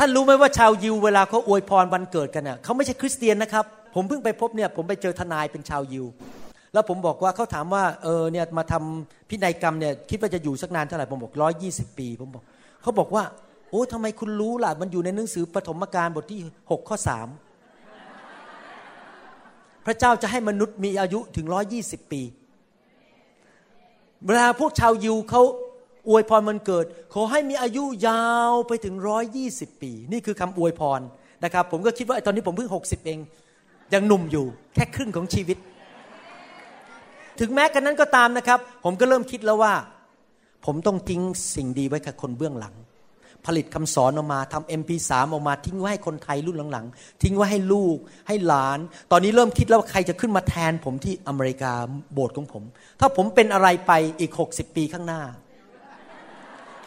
[0.00, 6.06] ท่านรู้ไหมว่าชาวยิวเวลาเขาอวยพรวันเกิดกันเน่ยเขาไม่ใช่คริสเตียนนะครับ ผมเพิ่งไปพบเนี่ยผมไปเจอทนายเป็นชาวยิว
[6.72, 12.44] แล้วผมบอกว่าเขาถามว่าเออเนี่ยมาทำพินัยกรรมเนี่ยคิดว่าจะอยู่สักนานเท่าไหร่ผมบอกร้อยี่สิบปี ผมบอก
[12.82, 13.24] เขาบอกว่า
[13.70, 17.28] โอ้ทำไมคุณรู้ล่ะมันอยู่ในหนังสือปฐมกาลบทที่หกข้อสาม
[19.86, 22.22] พระเจ้าจะให้มนุษย์มีอายุถึงร้อยี่สิบปี
[24.26, 25.42] เวลาพวกชาวยิวเขา
[26.08, 31.00] อวยพรมันเกิด ขอให้มีอายุยาวไปถึงร้อยยี่สิบปี นี่คือคำอวยพร
[31.44, 33.18] นะครับ ผมก็คิดว่าตอนนี้ผมเพิ่งหกสิบเอง
[33.94, 35.58] ยังหนุ่มอยู่ แค่ครึ่งของชีวิต
[37.40, 39.74] ถึงแม้กันนั้นก็ตามนะครับ ผมก็เริ่มคิดแล้วว่า
[40.66, 41.22] ผมต้องทิ้ง
[41.54, 42.74] สิ่งดีไว้กับคนเบื้องหลัง
[43.46, 47.96] ผลิตคำสอนออกมาทำ MP3 ออกมาทิ้งไว้ให้คนไทยรุ่นหลังๆ ทิ้งไว้ให้ลูก
[48.28, 48.78] ให้หลาน
[49.10, 51.72] ตอนนี้เริ่มคิดแล้วว่าใครจะขึ้นมาแทนผมที่อเมริกา
[52.12, 52.62] โบสถ์ของผม
[53.00, 55.22] ถ้าผมเป็นอะไรไปอีก 60 ปีข้างหน้า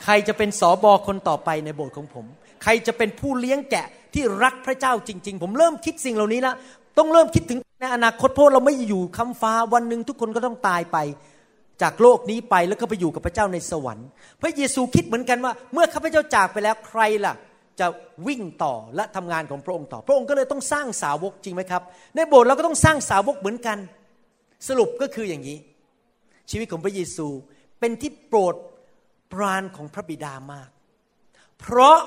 [0.04, 2.26] ใครจะเป็นสอบอคนต่อไปในโบสถ์ของผม
[2.64, 6.56] ใครจะเป็นผู้เลี้ยงแกะที่รักพระเจ้าจริง ๆ ผมเริ่มคิดสิ่งเหล่านี้แล้ว
[6.98, 10.98] ต้องเริ่มคิดถึงในอนาคตเพราะเราไม่อยู่คำฟ้าวันหนึ่งทุกคนก็ต้องตายไป
[11.82, 14.08] จากโลกนี้ไปแล้วก็ไปอยู่กับพระเจ้าในสวรรค์
[14.42, 17.34] พระเยซูคิดเหมือนกันว่าเมื่อข้าพเจ้าจากไปแล้วใครล่ะ
[17.80, 17.88] จะ
[18.28, 21.82] วิ่งต่อและทำงานของพระองค์ต่อ พระองค์ก็เลยต้องสร้างสาวกจริงไหมครับ
[22.16, 23.78] ในโบสถ์เราก็ต้องสร้างสาวกเหมือนกัน
[24.68, 25.58] สรุปก็คืออย่างนี้
[26.50, 27.28] ชีวิตของพระเยซู
[27.80, 28.56] เป็นที่โปรด
[29.34, 30.70] ปรานของพระบิดามาก
[31.60, 32.00] เพราะ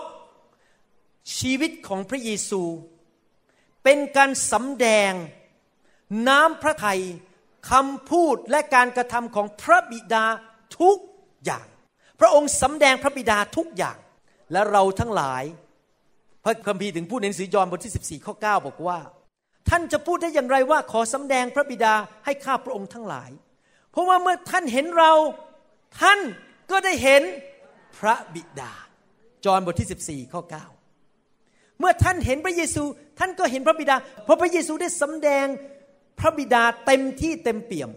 [1.38, 2.62] ชีวิตของพระเยซู
[3.84, 5.12] เป็นการสำแดง
[6.28, 7.00] น้ำพระทัย
[7.70, 10.24] คำพูดและการกระทำของพระบิดา
[10.80, 10.98] ทุก
[11.44, 11.66] อย่าง
[12.20, 13.98] พระองค์สำแดงพระบิดาทุกอย่าง
[14.52, 15.44] และเราทั้งหลาย
[16.44, 18.98] พระคัมภีร์ถึงพูดในหนังสือยอห์นบทที่ 14ข้อ9บอกว่า
[19.68, 23.30] ท่านจะพูดได้อย่างไรว่าขอสำแดงพระบิดาให้ข้าพระองค์ทั้งหลาย
[23.90, 25.12] เพราะว่าเมื่อท่านเห็นเรา
[26.00, 26.18] ท่าน
[26.70, 27.22] ก็ได้เห็น
[27.98, 28.72] พระบิดา
[29.44, 30.42] จอห์นบทที่ 14 ข้อ
[31.08, 32.82] 9 เมื่อท่านเห็นพระเยซู
[33.18, 35.46] ท่านก็เห็นพระบิดา เพราะพระเยซูได้สำแดง
[36.20, 37.90] พระบิดาเต็มที่เต็มเปี่ยม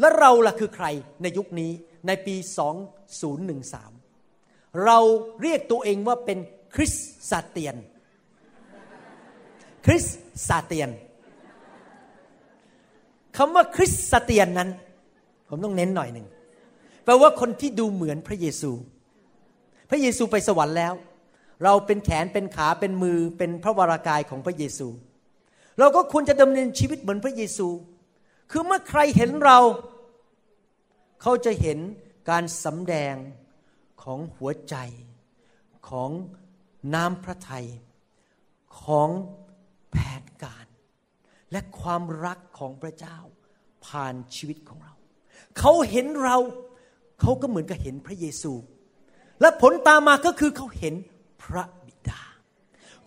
[0.00, 0.86] และเราล่ะคือใคร
[1.22, 1.72] ในยุคนี้
[2.06, 2.36] ในปี
[3.98, 4.98] 2013 เรา
[5.42, 6.38] เรียกตัวเองว่าเป็น
[6.74, 6.94] คริส
[7.30, 7.76] ซาเตียน
[9.86, 10.04] คริส
[10.48, 10.90] ซาเตียน
[13.36, 14.68] คำว่าคริสซาเตียนนั้น
[15.48, 16.26] ผมต้องเน้นหน่อยหนึ่ง
[17.08, 18.72] แปลว่าคนที่ดูเหมือนพระเยซู
[19.90, 20.94] พระเยซูไปสวรรค์แล้ว
[21.64, 24.88] เราเป็นแขนเป็นขาเป็นมือเป็นพระวรากายของพระเยซู
[25.78, 27.68] เราก็ควรจะดำเนินชีวิตเหมือนพระเยซู
[28.50, 29.58] คือเมื่อใครเห็นเรา
[31.22, 31.78] เขาจะเห็น
[32.30, 33.14] การสำแดง
[34.02, 34.76] ของหัวใจ
[35.88, 36.10] ของ
[36.94, 37.66] น้ำพระทัย
[38.82, 39.10] ของ
[39.90, 40.66] แผนการ
[41.52, 43.18] และความรักของพระเจ้า
[43.86, 44.94] ผ่านชีวิตของเรา
[45.58, 46.38] เขาเห็นเรา
[47.20, 48.52] เขาก็เหมือนกับเห็นพระเยซู
[49.40, 50.94] และผลตามมาก็คือเขาเห็น
[51.42, 52.20] พระบิดา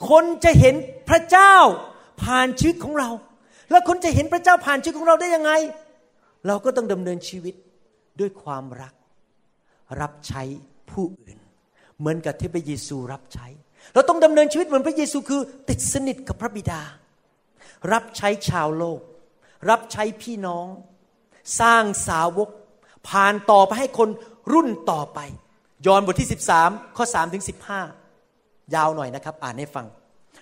[0.09, 0.75] คนจะเห็น
[1.09, 1.55] พระเจ้า
[2.23, 3.09] ผ่านชีวิตของเรา
[3.71, 5.51] แล้วคนจะเห็นพระเจ้าผ่านชีวิตของเราได้ยังไง
[6.47, 7.55] เราก็ต้องดำเนินชีวิต
[8.19, 8.93] ด้วยความรัก
[10.01, 10.43] รับใช้
[10.91, 11.37] ผู้อื่น
[11.99, 13.47] เหมือนกับที่พระเยซูรับใช้
[13.93, 16.81] เราต้องดำเนินชีวิตเหมือนพระเยซูคือ ติดสนิทกับพระบิดา
[17.93, 19.01] รับใช้ชาวโลก
[19.69, 20.67] รับใช้พี่น้อง
[21.59, 22.49] สร้างสาวก
[23.09, 24.09] ผ่านต่อไปให้คน
[24.53, 25.19] รุ่นต่อไป
[25.87, 26.29] ยอห์นบทที่
[26.63, 27.43] 13 ข้อ3ถึง
[28.07, 29.87] 15 ยาวหน่อยนะครับ อ่านให้ฟัง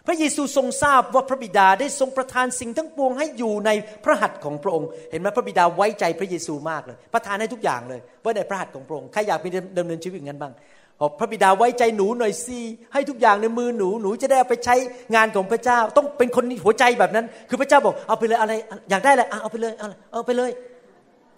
[0.07, 3.69] พระเยซูทรงทราบว่าพระบิดาได้ทรงประทานสิ่งทั้งปวงให้อยู่ใน
[4.03, 10.53] พระหัตถ์ของพระองค์ เห็นไหมพระบิดาไว้ใจพระเยซูมากเลย ประทานให้ทุกอย่างเลยไว้ในพระหัตถ์ของพระองค์ใครอยากมีดำเนินชีวิตอย่างนั้นบ้าง
[10.99, 12.59] บอกพระบิดาไว้ใจหนูหน่อยสิ
[12.93, 14.75] ให้ทุกอย่างในมือหนูหนูจะได้เอาไปใช้
[15.15, 18.53] งานของพระเจ้า ต้องเป็นคนหัวใจแบบนั้น คือพระเจ้าบอกเอาไปเลยอะไร
[18.89, 19.73] อยากได้อะไรเอาไปเลย
[20.13, 20.51] เอาไปเลย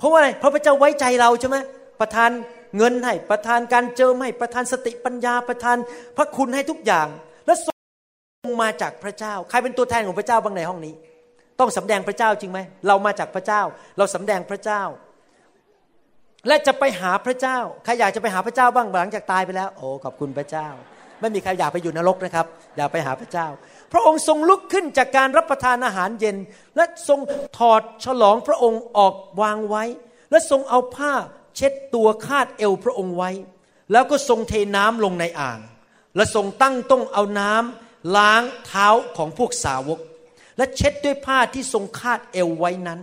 [0.01, 1.57] เพราะว่าอะไรเพราะพระเจ้าไว้ใจเราใช่ไหม
[2.01, 2.29] ประทาน
[2.77, 5.77] เงินให้ประทานการเจอให้ประทานสติปัญญาประทาน
[6.17, 7.07] พระคุณให้ทุกอย่าง
[7.45, 7.73] แล้วทร
[8.49, 10.93] งมาจากพระเจ้า ใครเป็นตัวแทนของพระเจ้าบ้างในห้องนี้
[11.59, 13.61] ต้องสำแดงพระเจ้าจริงไหมเรามาจากพระเจ้า
[13.97, 14.81] เราสำแดงพระเจ้า
[16.47, 20.67] และจะไปหาพระเจ้าใครอยากจะไปหาพระเจ้าบ้างหลังจากตายไปแล้ว โอ้ขอบคุณพระเจ้า
[21.19, 22.45] ไม่มีใครอยากไปอยู่นรกนะครับ
[22.77, 23.47] อยากไปหาพระเจ้า
[23.91, 26.37] พระองค์ทรงลุกขึ้นจากการรับประทานอาหารเย็น
[26.75, 27.19] และทรง
[27.57, 29.83] ถอดฉลองพระองค์ออกวางไว้
[30.31, 31.13] และทรงเอาผ้า
[31.55, 33.31] เช็ดตัวคาดเอวพระองค์ไว้
[33.91, 35.59] แล้วก็ทรงเทน้ำลงในอ่าง
[36.15, 39.99] และทรงตั้งต้องเอาน้ำล้างเท้าของพวกสาวก
[40.57, 42.99] และเช็ดด้วยผ้าที่ทรงคาดเอวไว้นั้น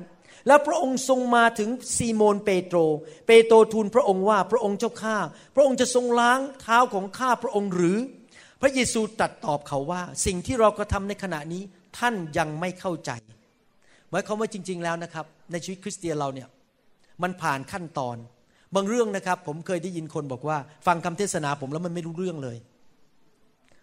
[0.47, 2.79] แล้วพระองค์ทรงมาถึงซีโมนเปโตร
[3.27, 5.17] เปโตรทูลพระองค์ว่าพระองค์เจ้าข้า
[5.55, 7.99] พระองค์จะทรงล้างเท้าของข้าพระองค์หรือ
[8.61, 11.63] พระเยซูตรัสตอบเขาว่า สิ่งที่เรากระทาในขณะนี้
[11.99, 13.11] ท่านยังไม่เข้าใจ
[14.11, 16.49] หมายความว่าจริง ๆแล้วนะครับ ในชีวิตคริสเตียนเราเนี่ย
[17.23, 18.17] มันผ่านขั้นตอน
[18.75, 22.59] บางเรื่องนะครับ ผมเคยได้ยินคนบอกว่า ฟังคำเทศนาผมแล้วมันไม่รู้เรื่องเลย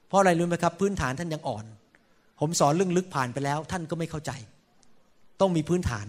[0.07, 1.65] เพราะอะไรรู้ไหมครับ พื้นฐานท่านยังอ่อน
[2.39, 4.31] ผมสอนเรื่องลึกผ่านไปแล้ว ท่านก็ไม่เข้าใจ
[5.41, 6.07] ต้องมีพื้นฐาน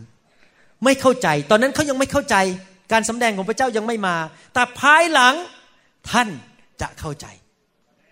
[0.85, 2.37] ไม่เข้าใจ ตอนนั้นเขายังไม่เข้าใจ
[2.93, 4.17] การสำแดงของพระเจ้ายังไม่มา
[4.55, 5.35] แต่ภายหลัง
[6.11, 6.29] ท่าน
[6.81, 7.27] จะเข้าใจ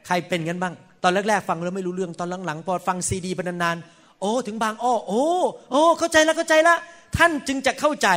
[0.06, 5.24] ใครเป็นกันบ้าง ตอนแรกๆฟังแล้วไม่รู้เรื่องตอนหลังๆพอฟังซีดีไปนานๆโอ้ถึงบางอ้อโอ้
[5.70, 6.78] โอ้เข้าใจแล้วเข้าใจแล้ว
[7.16, 8.08] ท่านจึงจะเข้าใจ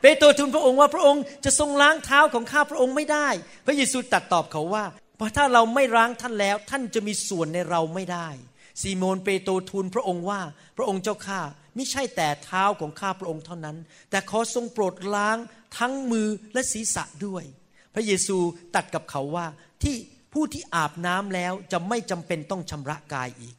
[0.00, 3.28] เปโตรทูลพระองค์ว่าพระองค์จะทรงล้างเท้าของข้าพระองค์ไม่ได้
[3.66, 4.84] พระเยซูตรัสตอบเขาว่า
[5.16, 8.28] เพราะถ้าเราไม่ล้างท่านแล้ว ท่านจะมีส่วนในเราไม่ได้
[8.82, 10.40] ซีโมนเปโตรทูลพระองค์ว่า
[10.76, 11.40] พระองค์เจ้าข้า
[11.76, 13.76] ไม่ใช่แต่เท้าของข้าพระองค์เท่านั้น
[14.10, 15.36] แต่ขอทรงโปรดล้าง
[15.78, 17.44] ทั้งมือและศีรษะด้วย
[17.94, 18.38] พระเยซู
[18.74, 19.46] ตัดกับเขาว่า
[19.82, 19.96] ที่
[20.34, 23.54] ผู้ที่อาบน้ำแล้วจะไม่จำเป็นต้องชำระกายอีก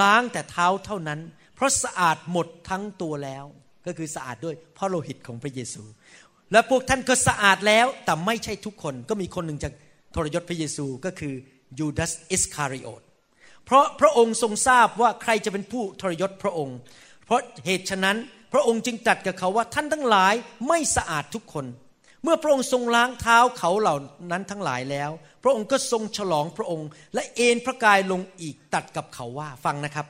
[0.00, 1.20] ล้างแต่เท้าเท่านั้น
[1.54, 3.44] เพราะสะอาดหมดทั้งตัวแล้ว
[3.86, 5.82] ก็คือสะอาดด้วยพระโลหิตของพระเยซู
[6.52, 9.72] และพวกท่านก็สะอาดแล้วแต่ไม่ใช่ทุกคนก็มีคนหนึ่งจะ
[10.14, 11.34] ทรยศพระเยซูก็คือ
[11.78, 13.02] ยูดาสอิสคาริโอต
[13.64, 16.78] เพราะพระองค์ทรงทราบว่าใครจะเป็นผู้ทรยศพระองค์
[17.24, 18.16] เพราะเหตุฉะนั้น
[18.52, 20.34] พระองค์จึงตรัสกับเขาว่าท่านทั้งหลาย
[20.68, 21.66] ไม่สะอาดทุกคน
[22.26, 23.96] เมื่อพระองค์ทรงล้างเท้าเขาเหล่า
[24.30, 25.10] นั้นทั้งหลายแล้ว
[25.42, 30.06] พระองค์ก็ทรงฉลองพระองค์ และเอนพระกายลงอีกตัดกับเขาว่าฟังนะครับ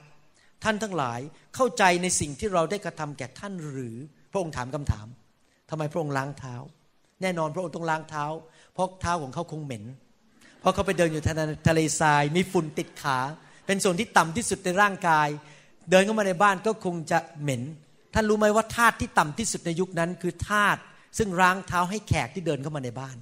[0.64, 1.20] ท่านทั้งหลาย
[1.55, 3.96] เข้าใจในสิ่งที่เราได้กระทำแก่ท่านหรือ
[4.33, 5.07] พระองค์ถามคำถาม
[5.70, 6.55] ทำไมพระองค์ล้างเท้า
[7.22, 8.24] แน่นอนพระองค์ต้องล้างเท้า
[8.74, 9.85] เพราะเท้าของเขาคงเหม็น
[10.61, 11.24] เพราะเขาไปเดินอยู่
[11.68, 13.18] ทะเลทรายมีฝุ่นติดขา
[13.66, 15.29] เป็นส่วนที่ต่ำที่สุดในร่างกาย
[15.90, 17.62] เดินเข้ามาในบ้านก็คงจะเหม็น
[18.14, 20.81] ท่านรู้ไหมว่าธาตุที่ต่ำที่สุดในยุคนั้นคือธาตุ
[21.18, 23.16] ซึ่งล้างเท้าให้แขกที่เดินเข้ามาในบ้าน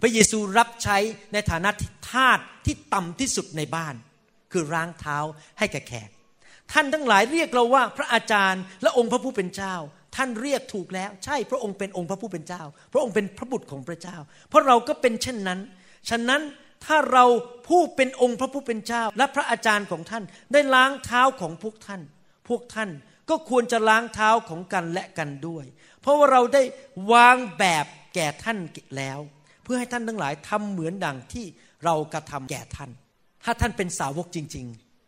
[0.00, 0.98] พระเยซูรับใช้
[1.32, 1.70] ในฐานะ
[2.12, 3.94] ธาตุที่ต่ำที่สุดในบ้าน
[4.52, 5.18] คือล้างเท้า
[5.58, 6.10] ให้แก่แขก
[6.72, 9.74] ท่านทั้งหลายเรียกเราว่าพระอาจารย์และองค์พระผู้เป็นเจ้า
[10.16, 14.16] ท่านเรียกถูกแล้ว ใช่พระองค์เป็นองค์พระผู้เป็นเจ้า พระองค์เป็นพระบุตรของพระเจ้า
[14.48, 15.60] เพราะเราก็เป็นเช่นนั้น
[16.10, 16.42] ฉะนั้น
[16.86, 17.24] ถ้าเรา
[17.68, 22.00] ผู้เป็นองค์พระผู้เป็นเจ้า และพระอาจารย์ของท่านได้ล้างเท้าของพวกท่าน
[22.48, 22.90] พวกท่าน
[23.30, 25.64] ก็ควรจะล้างเท้าของกันและกันด้วย
[26.00, 26.62] เพราะว่าเราได้
[27.12, 28.58] วางแบบแก่ท่าน
[28.96, 29.18] แล้ว
[29.64, 31.44] เพื่อให้ท่านทั้งหลายทำเหมือนดังที่
[31.84, 32.90] เรากระทำแก่ท่าน
[33.44, 34.66] ถ้าท่านเป็นสาวกจริง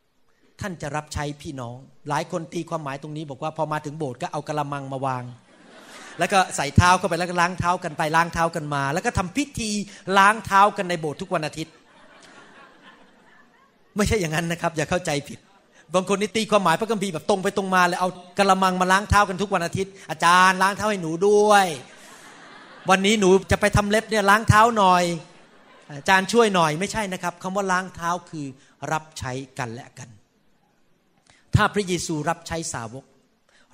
[0.08, 1.76] ๆ ท่านจะรับใช้พี่น้อง
[2.08, 5.24] หลายคนตีความหมายตรงนี้ บอกว่าพอมาถึงโบสถ์ก็เอากระมังมาวาง
[6.18, 9.70] แล้วก็ใส่เท้าเข้าไปแล้วก็ล้างเท้ากันไปล้างเท้ากันมา แล้วก็ทำพิธี
[10.18, 11.74] ล้างเท้ากันในโบสถ์ทุกวันอาทิตย์
[13.96, 15.38] ไม่ใช่อย่างนั้นนะครับ อย่าเข้าใจผิด
[15.94, 21.66] บางคนนี่ตีความหมายพระคัมภีร์แบบตรงไปตรงมาเลยเอากระมังมาล้างเท้ากันทุกวันอาทิตย์ อาจารย์ล้างเท้าให้หนูด้วย
[22.90, 25.04] วันนี้หนูจะไปทำเล็บเนี่ยล้างเท้าหน่อย
[25.96, 28.46] อาจารย์ช่วยหน่อยไม่ใช่นะครับคำว่าล้างเท้าคือ
[28.92, 30.08] รับใช้กันและกัน
[31.54, 33.04] ถ้าพระเยซูรับใช้สาวก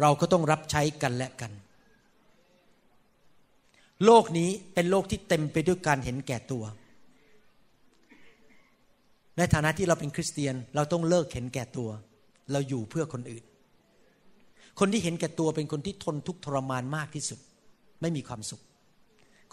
[0.00, 1.52] เราก็ต้องรับใช้กันและกัน
[4.04, 6.64] โลกนี้เป็นโลกที่เต็มไปด้วยการเห็นแก่ตัว
[9.36, 11.90] ในฐานะที่เราเป็นคริสเตียนเราต้องเลิกเห็นแก่ตัว
[12.52, 13.44] เราอยู่เพื่อคนอื่น
[14.78, 17.38] คนที่เห็นแก่ตัวเป็นคนที่ทนทุกข์ทรมานมากที่สุด
[18.00, 18.62] ไม่มีความสุข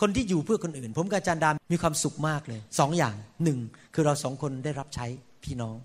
[0.01, 3.59] คนที่อยู่เพื่อคนอื่น ผมกับอาจารย์ดามมีความสุขมากเลยสองอย่างหนึ่ง
[3.93, 5.05] คือเราสองคนได้รับใช้
[5.43, 5.75] พี่น้อง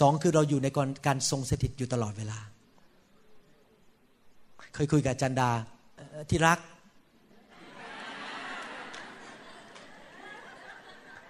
[0.00, 0.68] สองคือเราอยู่ใน
[1.06, 2.38] การทรงสถิตอยู่ตลอดเวลา
[4.74, 5.50] เคยคุยกับจันดา
[6.30, 6.58] ที่รัก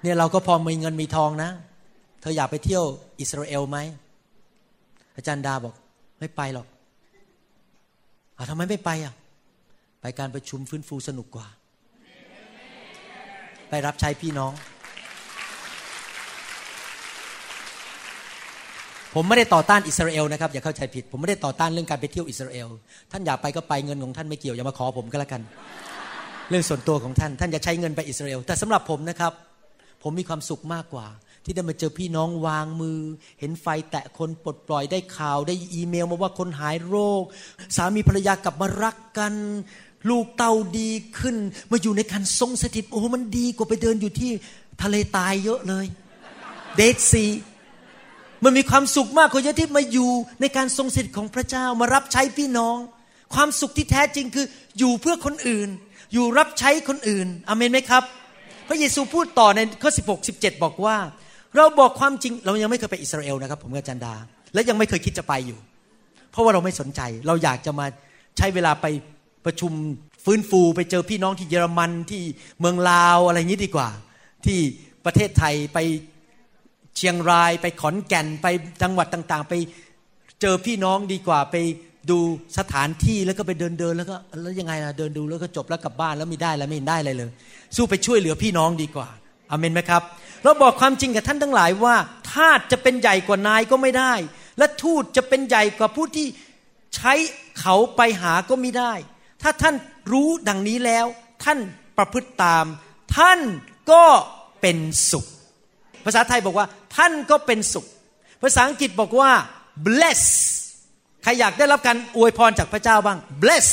[0.02, 1.50] เนี่ยเราก็พอมีเงินมีทองนะ
[2.20, 2.84] เธออยากไปเที่ยว
[3.20, 3.78] อิสราเอลไหม
[5.16, 5.74] อาจารย์ดาบอก
[6.20, 6.66] ไม่ไปหรอก
[8.36, 9.14] อาทำไมไม่ไปอะ
[10.00, 11.46] ไปการประชุมฟื้นฟูสนุกกว่า
[13.68, 14.52] ไปรับใช้พี่น้อง
[19.14, 22.68] ผมไม่ได้ต่อต้านอิสราเอลนะครับ อย่าเข้าใจผิด ผมไม่ได้ต่อต้านเรื่องการไปเที่ยวอิสราเอล
[23.12, 25.42] ท่านอยากไปก็ไปเงินของท่านไม่เกี่ยวอย่ามาขอผมก็แล้วกัน
[26.50, 29.32] เรื่องส่วนตัวของท่าน ท่านจะใช้เงินไปอิสราเอล แต่สำหรับผมนะครับ
[30.02, 31.06] ผมมีความสุขมากกว่า
[31.46, 33.00] ที่ได้มาเจอพี่น้องวางมือ
[33.40, 37.22] เห็นไฟแตะคนปลดปล่อยได้ข่าว ได้อีเมลมาว่าคนหายโรค
[37.76, 39.32] สามีภรรยากลับมารักกัน
[40.10, 41.36] ลูกเต้าดีขึ้น
[41.70, 44.30] มาอยู่ในการทรงสถิตโอ้มันดีกว่าไปเดินอยู่ที่
[44.82, 45.86] ทะเลตายเยอะเลย
[46.76, 47.24] เดดซี
[48.44, 52.76] มันมีความสุขมากกว่าเยอะที่มาอยู่ในการทรงสถิตของพระเจ้ามารับใช้พี่น้อง
[53.34, 54.46] ความสุขที่แท้จริงคือ
[54.78, 55.68] อยู่เพื่อคนอื่น
[56.12, 58.02] อยู่รับใช้คนอื่นอเมนไหมครับ
[58.68, 60.96] พระเยซูพูดต่อในข้อ16 17 บอกว่า
[61.56, 64.14] เราบอกความจริง เรายังไม่เคยไปอิสราเอลนะครับ ผมกับจันดา
[64.54, 65.58] และยังไม่เคยคิดจะไปอยู่
[66.30, 67.86] เพราะว่าเราไม่สนใจ เราอยากจะมา
[68.36, 68.86] ใช้เวลาไป
[69.44, 69.72] ประชุม
[70.24, 72.22] ฟื้นฟูไปเจอพี่น้องที่เยอรมันที่
[72.60, 73.88] เมืองลาวอะไรอย่างนี้ดีกว่า
[74.44, 74.58] ที่
[75.04, 75.78] ประเทศไทยไป
[76.96, 78.46] เชียงรายไปขอนแก่นไป
[78.82, 79.54] จังหวัดต่างๆ ไป
[80.40, 81.56] เจอพี่น้องดีกว่าไป
[82.10, 82.18] ดู
[82.58, 87.30] สถานที่แล้วก็ไปเดินเดินแล้วก็แล้วยังไงล่ะเดินดูแล้วก็จบแล้วกลับบ้านแล้วไม่ได้แล้วไม่ได้อะไรเลย
[87.76, 89.08] สู้ไปช่วยเหลือพี่น้องดีกว่า
[89.50, 90.02] อเมนไหมครับ
[90.42, 91.96] เราบอกความจริงกับท่านทั้งหลายว่า
[92.32, 94.14] ทาสจะเป็นใหญ่กว่านายก็ไม่ได้
[94.58, 96.26] และทูตจะเป็นใหญ่กว่าผู้ที่
[96.96, 97.12] ใช้
[97.60, 98.92] เขาไปหาก็ไม่ได้
[99.42, 99.74] ถ้าท่าน
[100.12, 101.06] รู้ดังนี้แล้ว
[101.44, 101.58] ท่าน
[101.98, 102.64] ประพฤติตาม
[103.16, 103.40] ท่าน
[103.92, 104.04] ก็
[104.60, 104.78] เป็น
[105.10, 105.26] สุข
[106.04, 107.86] ภาษาไทยบอกว่า ท่านก็เป็นสุข
[108.42, 109.30] ภาษาอังกฤษบอกว่า
[109.86, 110.22] bless
[111.22, 113.68] ใครอยากได้รับการอวยพรจากพระเจ้าบ้าง bless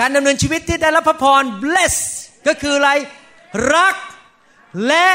[0.00, 1.96] การดำเนินชีวิตที่ได้รับพระพร bless
[2.46, 2.90] ก็คืออะไร
[3.74, 3.96] รัก
[4.86, 5.06] และ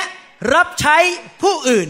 [0.54, 0.98] รับใช้
[1.42, 1.90] ผู้อื่น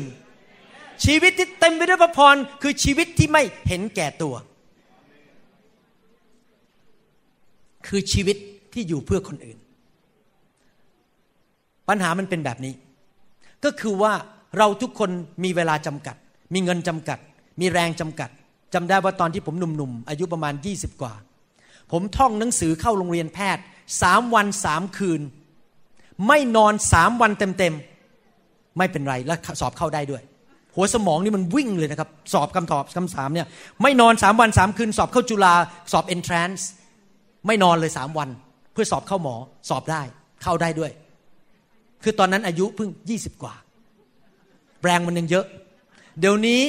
[1.06, 4.36] ชีวิตที่เต็มไปด้วยพระพรคือชีวิตที่ไม่เห็นแก่ตัว
[7.88, 8.38] คือชีวิต
[8.74, 9.58] ที่อยู่เพื่อคนอื่น
[11.90, 12.74] ปัญหามันเป็นแบบนี้
[13.64, 14.14] ก็คือว่า
[14.58, 15.10] เราทุกคน
[15.44, 16.16] มีเวลาจำกัด
[16.54, 17.20] มีเงินจำกัด
[17.60, 18.30] มีแรงจำกัด
[18.74, 21.14] จำได้ว่าตอนที่ผมหนุ่มๆอายุประมาณ 20 กว่า
[21.92, 23.64] ผมท่องหนังสือเข้าโรงเรียนแพทย์
[24.02, 25.22] สามวันสามคืน
[26.28, 30.24] ไม่นอนสามวันเต็มๆ ไม่เป็นไรและสอบเข้าได้ด้วย
[30.76, 33.48] หัวสมองนี่มันวิ่งเลยนะครับ สอบคำตอบคำถามเนี่ย
[33.84, 35.54] ไม่นอนสามวันสามคืน สอบเข้าจุฬา
[35.92, 36.70] สอบเอนทรานซ์
[37.48, 38.30] ไม่นอนเลยสามวัน
[38.74, 39.36] เพื่อสอบเข้าหมอ
[39.70, 40.02] สอบได้
[40.44, 40.92] เข้าได้ด้วย
[42.04, 43.54] คือตอนนั้นอายุเพิ่งยี่สิบกว่า
[44.84, 45.46] แรงมันยังเยอะ
[46.20, 46.62] เดี๋ยวนี้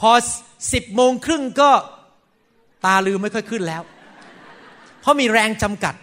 [0.00, 0.10] พอ
[0.72, 1.70] สิบโมงครึ่งก็
[2.86, 3.82] ตาลืมไม่ค่อยขึ้นแล้ว
[5.00, 5.94] เพราะมีแรงจำกัด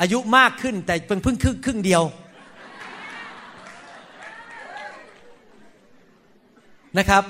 [0.00, 2.02] อายุมากขึ้นแต่เพิ่งเพิ่งครึ่งครึ่งเดียว
[6.98, 7.24] นะครับ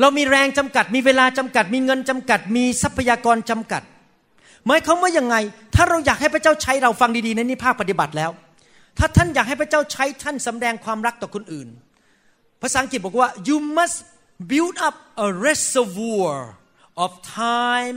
[0.00, 3.82] เรามีแรงจำกัด มีเวลาจำกัด มีเงินจำกัด มีทรัพยากรจำกัด
[4.66, 5.36] หมายความว่ายังไง
[5.74, 8.30] ถ้าเราอยากให้พระเจ้าใช้เราฟังดีๆในนี่ภาคปฏิบัติแล้ว
[8.98, 11.68] ถ้าท่านอยากให้พระเจ้าใช้ท่านสำแดงความรักต่อคนอื่น
[12.62, 13.98] ภาษาอังกฤษบอกว่า you must
[14.50, 16.36] build up a reservoir
[17.04, 17.10] of
[17.44, 17.96] time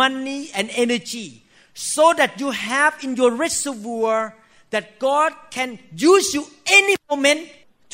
[0.00, 1.28] money and energy
[1.76, 4.34] so that you have in your reservoir
[4.74, 5.78] that God can
[6.12, 6.42] use you
[6.78, 7.40] any moment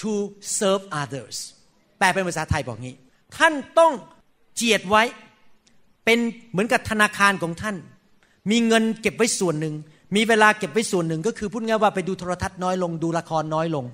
[0.02, 0.10] to
[0.58, 1.36] serve others
[1.98, 2.94] แปลเป็นภาษาไทยบอกงี้
[3.36, 3.92] ท่านต้อง
[4.56, 5.02] เจียดไว้
[6.04, 6.18] เป็น
[6.50, 7.76] เหมือนกับธนาคารของท่าน
[8.50, 9.74] มีเงินเก็บไว้ส่วนหนึ่ง
[10.16, 13.84] มีเวลาเก็บไว้ส่วนหนึ่ง ก็คือพูดง่ายว่าไปดูโทรทัศน์น้อยลง ดูละครน้อยลง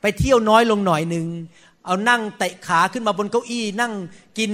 [0.00, 1.26] ไปเที่ยวน้อยลงหน่อยหนึ่ง
[1.86, 3.92] เอานั่งเตะขาขึ้นมาบนเก้าอี้ นั่ง
[4.38, 4.52] กิน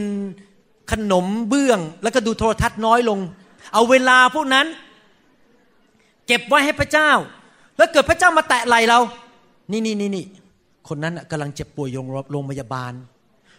[0.93, 3.19] ขนมเบื้อง แล้วก็ดูโทรทัศน์น้อยลง
[3.73, 4.67] เอาเวลาพวกนั้น
[6.27, 7.11] เก็บไว้ให้พระเจ้า
[7.77, 9.01] แล้วเกิดพระเจ้ามาแตะไหลเรา
[9.71, 10.25] นี่นี่นี่นี่
[10.89, 11.89] คนนั้นกำลังเจ็บป่วย
[12.33, 12.93] โรงพยาบาล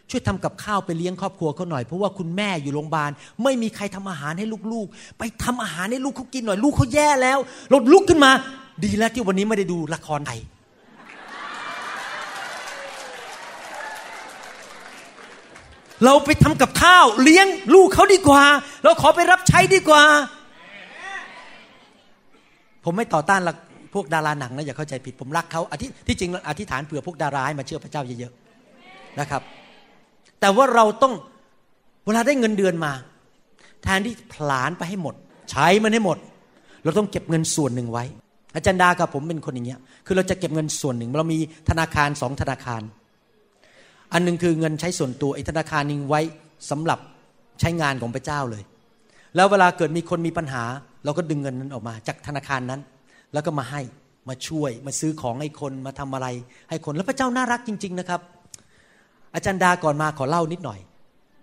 [0.10, 3.12] ช่วยทำกับข้าวไปเลี้ยงครอบครัวเขาหน่อยเพราะว่าคุณแม่อยู่โรงพยาบาล
[3.43, 7.39] ไม่มีใครทำอาหารให้ลูกๆ ไปทำอาหารให้ลูกเขากินหน่อย ลูกเขาแย่แล้ว
[7.70, 8.32] เราลุกขึ้นมา
[8.84, 10.39] ดีแล้วที่วันนี้ไม่ได้ดูละครไทย
[16.06, 18.43] เราไปทำกับข้าวเลี้ยงลูกเขาดีกว่า
[18.84, 20.04] เราขอไปรับใช้ดีกว่า
[22.84, 23.41] ผมไม่ต่อต้าน
[23.93, 29.41] พวกดาราหนังนะอย่าเข้าใจผิดผมรักเขาอธิที่จริงอธิษฐานเผื่อพวกดาราให้มาเชื่อพระเจ้าเยอะๆนะครับ
[30.39, 31.14] แต่ว่าเราต้อง
[32.06, 32.91] เวลาได้เงินเดือนมา
[33.84, 35.16] แทนที่ผลานไปให้หมด
[35.52, 36.18] ใช้มันให้หมด
[36.84, 38.04] เราต้องเก็บเงินส่วนหนึ่งไว้
[38.56, 41.39] อาจารย์ดากับผมเป็นคนอย่างเงี้ยคือเราจะเก็บเงินส่วนหนึ่ง เรามี
[41.70, 42.82] ธนาคารสองธนาคาร
[44.14, 46.22] อันนึงคือเงินใช้ส่วนตัวอีกธนาคารนึงไว้
[46.70, 46.99] สำหรับ
[47.60, 48.64] ใช้งานของพระเจ้าเลย
[49.36, 50.64] แล้วเวลาเกิดมีคนมีปัญหา
[51.05, 52.82] เราก็ดึงเงินนั้นออกมา จากธนาคารนั้น
[53.34, 53.82] แล้วก็มาให้
[54.30, 56.28] มาช่วยมาซื้อของให้คนมาทำอะไร
[56.70, 58.22] ให้คนแล้วพระเจ้าน่ารักจริง ๆนะครับ
[59.36, 60.80] อาจารย์ดาก่อนมาขอเล่านิดหน่อย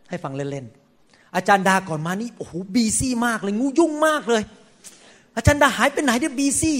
[0.08, 4.42] ให้ฟังเล่นๆอาจารย์ดาก่อนมานี่โอ้โหบีซี่มากเลยงูยุ่งมากเลย
[5.36, 6.78] อาจารย์ดาหายไปไหนเนี่ย busy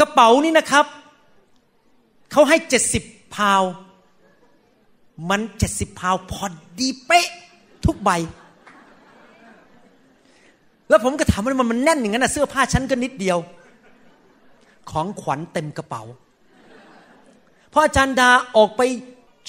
[0.00, 0.86] กระเป๋านี่นะครับ
[2.32, 3.02] เขาให้เจ็ดสิบ
[3.34, 3.62] พาว
[5.30, 6.44] มันเจ็ดสิบพาวพอ
[6.78, 7.28] ดีเป๊ะ
[7.84, 8.10] ทุกใบ
[10.88, 13.38] แล้วผมก็ถามว่ามันมันแน่นอย่างนั้นนะเสื้อผ้าฉันก็นิดเดียว
[14.90, 16.02] ของขวัญเต็มกระเป๋า
[17.74, 18.82] เพราะอาจารย์ดาออกไป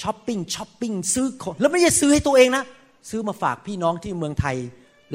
[0.02, 2.64] ช้อปปิ้งช้อปปิ้งซื้อของแล้วไม่ใช่ซื้อให้ตัวเองนะ
[3.10, 4.56] ซื้อมาฝากพี่น้องที่เมืองไทย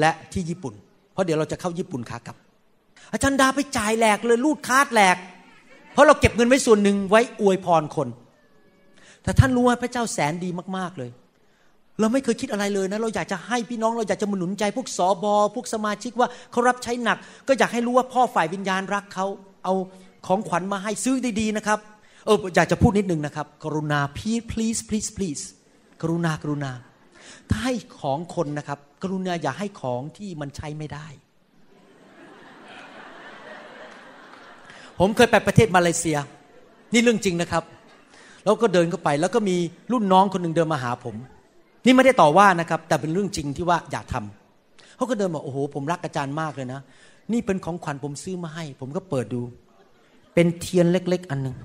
[0.00, 0.74] และที่ญี่ปุ่น
[1.12, 2.36] เพราะเดี๋ยวเราจะเข้าญี่ปุ่นขากลับ
[3.12, 5.16] อาจารย์ดาไปจ่ายแหลกเลยรูดคาดแหลก
[5.92, 8.08] เพราะเราเก็บเงินไว้ส่วนหนึ่งไว้อวยพรคน
[9.22, 11.10] แต่ท่านรู้ว่าพระเจ้าแสนดีมากๆเลย
[12.00, 17.18] เราไม่เคยคิดอะไรเลยนะ เราอยากจะให้พี่น้องเราอยากจะมหนุนใจ พวกสอบอพวกสมาชิกว่าเขารับใช้หนัก
[17.48, 19.26] ก็อยากให้รู้ว่าพ่อฝ่ายวิญญาณรักเขา
[19.64, 19.74] เอา
[20.26, 21.78] ของขวัญมาให้ซื้อดีๆนะครับ
[22.24, 25.44] เอออยากจะพูดนิดนึงนะครับ กรุณา please please please please
[26.02, 26.72] กรุณากรุณา
[27.50, 31.06] ถ้าให้ของคนนะครับ กรุณาอย่าให้ของที่มันใช้ไม่ได้
[34.98, 36.18] ผมเคยไปประเทศมาเลเซีย
[36.92, 37.64] นี่เรื่องจริงนะครับ
[38.42, 39.56] แล้วก็เดินเข้าไป แล้วก็มี
[39.92, 41.16] รุ่นน้องคนหนึ่งเดินมาหาผม
[41.86, 46.80] นี่ไม่ได้ต่อว่านะครับ แต่เป็นเรื่องจริงที่ว่าอยากทำเขาก็เดินมาโอ้โห ผมรักอาจารย์มากเลยนะ
[47.32, 49.42] นี่เป็นของขวัญผมซื้อมาให้ ผมก็เปิดดู
[50.34, 51.56] เป็นเทียนเล็ก ๆ อันหนึ่ง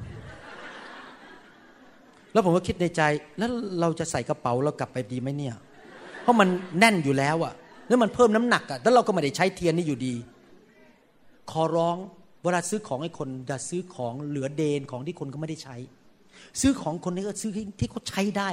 [2.33, 3.01] แล้วผมก็คิดในใจ
[3.37, 3.49] แล้ว
[3.81, 5.55] เราจะใส่กระเป๋าเรากลับไปดีไหมเนี่ย
[6.21, 6.47] เพราะมัน
[6.79, 7.53] แน่นอยู่แล้วอะ
[7.87, 10.13] แล้วมันเพิ่มน้ำหนักอะแล้วเราก็ไม่ได้ใช้เทียนนี่อยู่ดี
[11.51, 11.97] ขอร้อง
[12.43, 15.75] เวลาซื้อของให้คนอย่าซื้อของเหลือเดนของที่คนก็ไม่ได้ใช้
[16.61, 18.49] ซื้อของคนนี้ก็ซื้อที่เขาใช้ได้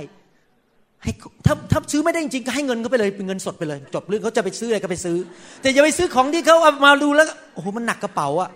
[1.02, 1.10] ให้
[1.46, 5.16] ถ้าถ้าซื้อไม่ได้จริงก็ให้เงินเขาไปเลยเป็นเงินสดไปเลย จบเรื่องเขาจะไปซื้ออะไรก็ไปซื้อ
[5.60, 8.50] แต่อย่าไปซื้อของที่เขาเอามาดูแล้วโอ้โหมันหนักกระเป๋าอะ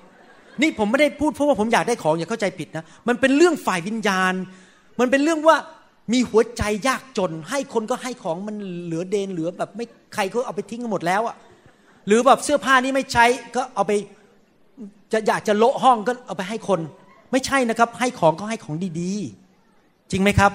[0.62, 4.34] นี่ผมไม่ได้พูดเพราะว่าผมอยากได้ของอย่าเข้าใจผิดนะมันเป็นเรื่องฝ่ายวิญญาณ
[5.00, 5.56] มันเป็นเรื่องว่า
[6.12, 11.36] มีหัวใจยากจน ให้คนก็ให้ของมันเหลือเดนเหลือแบบไม่ใครก็เอาไปทิ้งกันหมดแล้วอะ
[12.06, 13.24] หรือแบบเสื้อผ้านี้ไม่ใช้
[13.56, 13.92] ก็เอาไป
[15.12, 16.80] จะอยากจะโละห้องก็เอาไปให้คน
[17.32, 20.52] ไม่ใช่นะครับ ให้ของก็ให้ของดีๆ จริงไหมครับ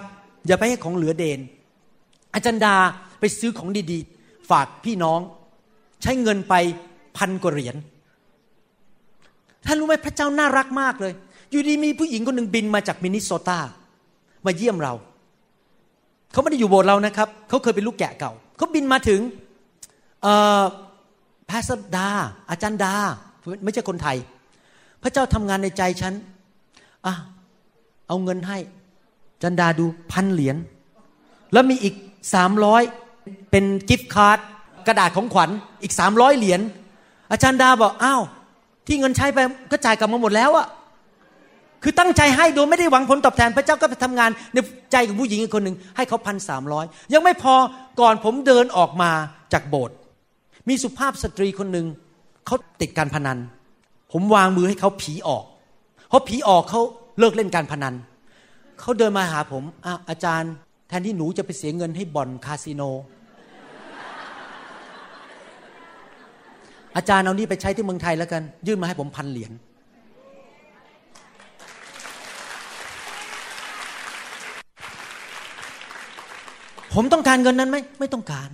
[0.47, 1.39] อย่าไปให้ของเหลือเดน
[2.33, 2.75] อาจารย์ดา
[3.19, 5.19] ไปซื้อของดีๆ ฝากพี่น้อง
[6.01, 6.53] ใช้เงินไป
[7.17, 7.75] พันกว่าเหรียญ
[9.65, 11.13] ท่านรู้ไหมพระเจ้าน่ารักมากเลย
[11.49, 13.59] อยู่ดีมีผู้หญิงคนหนึ่งบินมาจากมินนิโซตา
[14.45, 14.93] มาเยี่ยมเรา
[16.31, 19.19] เขาไม่ได้อยู่โบสถ์เรานะครับเขาเคยเป็นลูกแกะเก่าเขาบินมาถึง
[21.49, 22.07] พาสดา
[22.49, 22.93] อาจารย์ดา
[23.63, 24.17] ไม่ใช่คนไทย
[25.03, 26.13] พระเจ้าทำงานในใจฉัน
[27.05, 27.15] อะ
[28.07, 28.57] เอาเงินให้
[29.43, 30.57] จันดาดูพันเหรียญ
[31.53, 31.95] แล้วมีอีก
[32.33, 32.81] สามร้อย
[33.51, 34.39] เป็นกิฟต์การ์ด
[34.87, 35.49] กระดาษของขวัญ
[35.83, 36.61] อีกสามร้อยเหรียญ
[37.31, 38.23] อาจารย์ดาบอกอ้าว
[38.87, 39.39] ที่เงินใช้ไป
[39.71, 40.67] ก็จ่ายกลับมาหมดแล้วอะ
[41.83, 44.57] คือตั้งใจให้โดยไม่ได้หวังผลตอบแทนพระเจ้าก็ไปทำงานใน
[44.91, 47.55] ใจของผู้หญิงอีกคนหนึ่งให้เขาพันสามร้อยยังไม่พอ
[47.99, 49.11] ก่อนผมเดินออกมา
[49.53, 49.95] จากโบสถ์
[50.69, 51.85] มีสุภาพสตรีคนหนึ่ง
[52.45, 53.37] เขาติดการพนัน
[54.11, 55.45] ผมวางมือให้เขาผีออก
[56.15, 56.81] พราะผีออกเขา
[57.19, 57.95] เลิกเล่นการพนัน
[58.79, 60.51] เขาเดินมาหาผมอาอาจารย์
[60.87, 62.81] แทนที่หนูจะไปเสียเงินให้บ่อนคาสิโน
[66.95, 69.51] อาจารย์เอานี่ไปใช้ที่เมืองไทยแล้วกัน ยื่นมาให้ผมพันเหรียญ
[76.93, 78.49] ผมต้องการเงินนั้นไหมไม่ต้องการ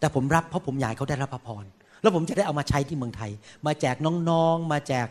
[0.00, 1.64] แต่ผมรับเพราะผมอยากเขาได้รับพระพร
[2.02, 3.30] แล้วผมจะได้เอามาใช้ที่เมืองไทย
[3.66, 3.96] มาแจก
[4.28, 5.08] น้องๆ มาแจก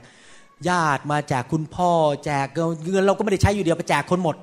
[0.67, 1.91] ญาติมาแจกคุณพ่อ
[2.25, 2.47] แจก
[2.91, 4.35] เงินเราก็ไม่ได้ใช้อยู่เดียวไปแจกคนหมด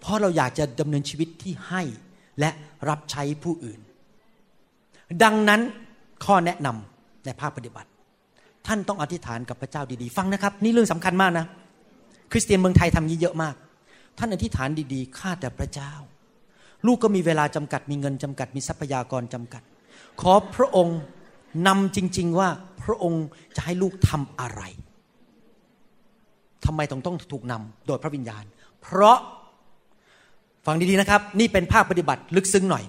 [0.00, 1.82] เพราะเราอยากจะดำเนินชีวิตที่ให้
[2.40, 2.50] และ
[2.88, 3.80] รับใช้ผู้อื่น
[5.22, 5.60] ดังนั้น
[6.24, 7.88] ข้อแนะนำในภาคปฏิบัติ
[8.66, 11.46] ท่านต้องอธิษฐานกับพระเจ้าดีๆ ฟังนะครับ นี่เรื่องสำคัญมากนะ
[12.32, 13.54] คริสเตียนเมืองไทยทำนี้เยอะมาก
[14.18, 15.92] ท่านอธิษฐานดีๆข้าแต่พระเจ้า
[16.86, 19.62] ลูกก็มีเวลาจำกัดมีเงินจำกัดมีทรัพยากรจำกัด
[20.20, 20.98] ขอพระองค์
[21.66, 22.48] นำจริง ๆ ว่า
[22.82, 23.24] พระองค์
[23.56, 24.62] จะให้ลูกทำอะไร
[26.66, 28.44] ทำไมต้องต้องถูกนำโดยพระวิญญาณ
[28.82, 29.18] เพราะ
[30.66, 32.84] ฟังดีๆนะครับ นี่เป็นภาคปฏิบัติลึกซึ้งหน่อย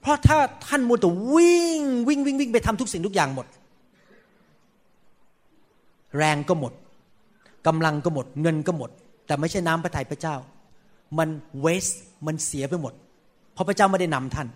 [0.00, 3.46] เพราะถ้าท่านมัวแต่วิ่งวิ่งวิ่งวิ่งไปทำทุกสิ่งทุกอย่างหมด
[6.16, 6.72] แรงก็หมด
[7.66, 8.90] กำลังก็หมด เงินก็หมด
[9.26, 10.36] แต่ไม่ใช่น้ำพระทัยพระเจ้า
[11.18, 11.28] มัน
[11.60, 11.86] เวส
[12.26, 12.92] มันเสียไปหมด
[13.52, 14.48] เพราะพระเจ้าไม่ได้นำท่าน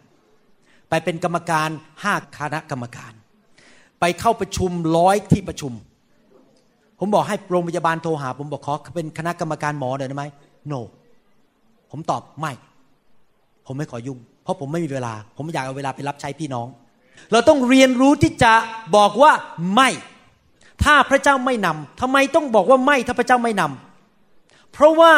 [0.89, 1.69] ไปเป็นกรรมการ
[2.03, 3.13] ห้าคณะกรรมการ
[4.01, 5.73] ไปเข้าประชุมร้อยที่ประชุม
[6.99, 10.25] ผมบอกให้โรงพยาบาลโทรหา ผมบอกขอเป็นคณะกรรมการหมอเดี๋ยได้ไหม
[10.73, 10.81] no
[11.91, 12.53] ผมตอบไม่
[13.67, 16.67] ผมไม่ขอยุ่ง เพราะผมไม่มีเวลา ผมอยากเอาเวลาไปรับใช้พี่น้อง
[17.33, 18.53] เราต้องเรียนรู้ที่จะ
[18.97, 19.33] บอกว่า
[19.75, 19.89] ไม่
[20.85, 25.13] ถ้าพระเจ้าไม่นำทำไมต้องบอกว่าไม่ถ้าพระเจ้าไม่นำเพราะว่า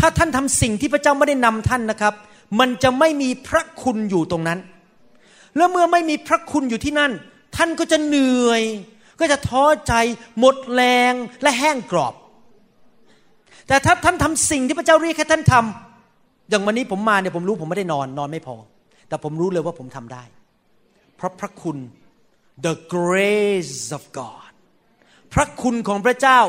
[0.00, 2.14] ถ้าท่านทำสิ่งที่พระเจ้าไม่ได้นำท่านนะครับ
[2.60, 4.58] มันจะไม่มีพระคุณอยู่ตรงนั้น
[5.56, 7.12] แล้วเมื่อไม่มีพระคุณอยู่ที่นั่น
[7.56, 8.62] ท่านก็จะเหนื่อย
[9.20, 9.94] ก็จะท้อใจ
[10.38, 11.12] หมดแรง
[11.42, 12.14] และแห้งกรอบ
[13.68, 18.56] แต่ถ้าท่านทำสิ่งที่พระเจ้าเรียกให้ท่านทำอย่างวันนี้ผมมาเนี่ยผมรู้ผมไม่ได้นอนนอนไม่พอ
[19.08, 20.22] แต่ผมรู้เลยว่าผมทำได้
[21.16, 21.76] เพราะพระคุณ
[22.66, 24.50] the grace of God
[25.34, 26.40] พระคุณของพระเจ้า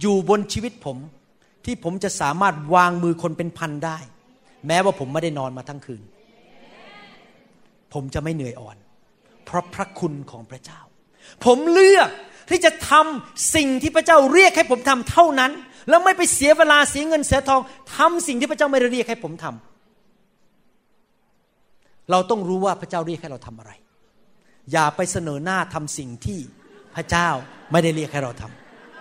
[0.00, 0.96] อยู่บนชีวิตผม
[1.64, 3.98] ที่ผมจะสามารถวางมือคนเป็นพันได้
[4.66, 6.02] แม้ว่าผมไม่ได้นอนมาทั้งคืน
[7.94, 8.76] ผมจะไม่เหนื่อยอ่อน
[9.44, 10.80] เพราะพระคุณของพระเจ้า
[11.44, 12.08] ผมเลือก
[12.50, 15.52] ที่จะทำสิ่งที่พระเจ้าเรียกให้ผมทำเท่านั้น
[15.88, 17.60] แล้วไม่ไปเสียเวลาเสียเงินเสียทอง
[17.96, 23.72] ทำสิ่งที่พระเจ้าไม่ได้เรียกให้ผมทำเราต้องรู้ว่าพระเจ้าเรียกให้เราทำอะไร
[24.72, 26.40] อย่าไปเสนอหน้าทำสิ่งที่
[26.94, 27.28] พระเจ้า
[27.72, 28.42] ไม่ได้เรียกให้เราท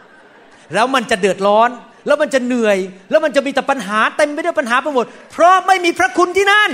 [0.08, 1.70] ำแล้วมันจะเดือดร้อน
[2.08, 2.78] แล้วมันจะเหนื่อย
[3.10, 6.72] แล้วมันจะมีแต่ปัญหาเต็มไปด้วยปัญหาไปหมดเพราะไม่มีพระคุณที่นั่น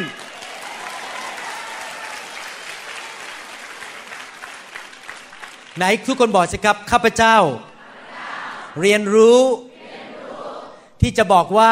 [5.78, 7.38] ไหนทุกคนบอกสิครับข้าพเจ้า
[8.80, 9.40] เรียนรู้
[11.02, 11.72] ที่จะบอกว่า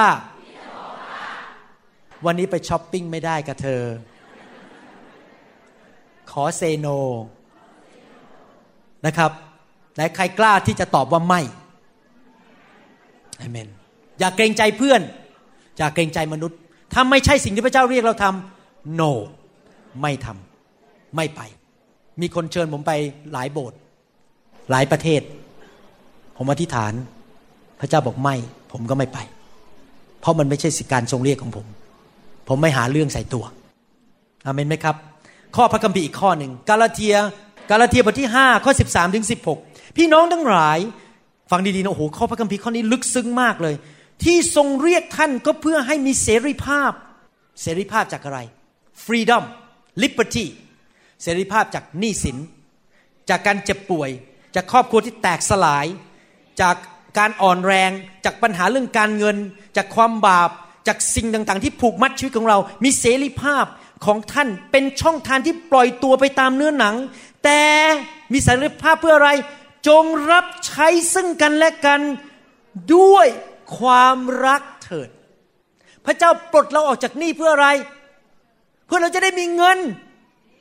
[2.26, 3.84] วันนี้ไปช้อปปิ้งไม่ได้กับเธอ
[6.32, 6.88] ขอเซโน
[9.06, 9.32] นะครับ
[9.96, 11.42] ไหนใครกล้าที่จะตอบว่าไม่
[13.40, 13.70] อเมน
[14.20, 15.02] อย่าเกรงใจเพื่อน
[15.78, 16.58] อย่าเกรงใจมนุษย์
[16.94, 19.12] ถ้าไม่ใช่สิ่งที่พระเจ้าเรียกเราทำ no
[20.02, 21.42] ไม่ทำไม่ไป
[22.22, 22.92] มีคนเชิญผมไป
[23.32, 23.78] หลายโบสถ์
[24.72, 25.22] หลายประเทศ
[26.38, 26.94] ผมอธิษฐาน
[27.80, 28.36] พระเจ้าบอกไม่
[28.72, 29.20] ผมก็ไม่ไป
[30.20, 31.66] เพราะมันไม่ใช่สิการทรงเรียกของผม
[32.48, 33.44] ผมไม่หาเรื่องใส่ตัว
[34.46, 34.96] อเมนไหมครับ
[35.56, 37.16] ข้อพระคัมภีร์อีกข้อหนึ่งกาลาเทีย
[37.70, 39.26] กาลาเทียบทที่5ข้อ 13ถึง
[39.60, 40.80] 16 พี่น้องทั้งหลาย
[41.52, 43.76] ฟังดีๆนะโอ้โหข้อพระคัมภีร์ข้อนี้ลึกซึ้งมากเลย
[44.24, 46.92] ที่ทรงเรียกท่านก็เพื่อให้มีเสรีภาพ
[47.62, 48.40] เสรีภาพจากอะไร
[49.06, 49.44] freedom
[50.04, 50.46] liberty
[51.24, 52.38] เสรีภาพจากหนี้สิน
[53.30, 54.10] จากการเจ็บป่วย
[54.58, 55.86] จากครอบครัวที่แตกสลาย
[56.62, 56.76] จาก
[57.18, 57.92] การอ่อนแรง
[58.26, 59.38] จากปัญหาเรื่องการเงิน
[59.78, 60.50] จากความบาป
[60.88, 63.66] จากสิ่งต่างๆ ที่ผูกมัดชีวิตของเรา มีเสรีภาพ
[64.06, 66.96] ของท่านเป็นช่องทางที่ปล่อยตัวไปตามเนื้อหนัง
[67.44, 67.62] แต่
[68.32, 69.30] มีเสรีภาพเพื่ออะไร
[69.88, 72.02] จงรับใช้ซึ่งกันและกัน
[72.96, 73.28] ด้วย
[73.78, 75.10] ความรักเถิด
[76.06, 77.68] พระเจ้าปลดเราออกจากหนี้เพื่ออะไร
[78.86, 79.78] เพื่อเราจะได้มีเงิน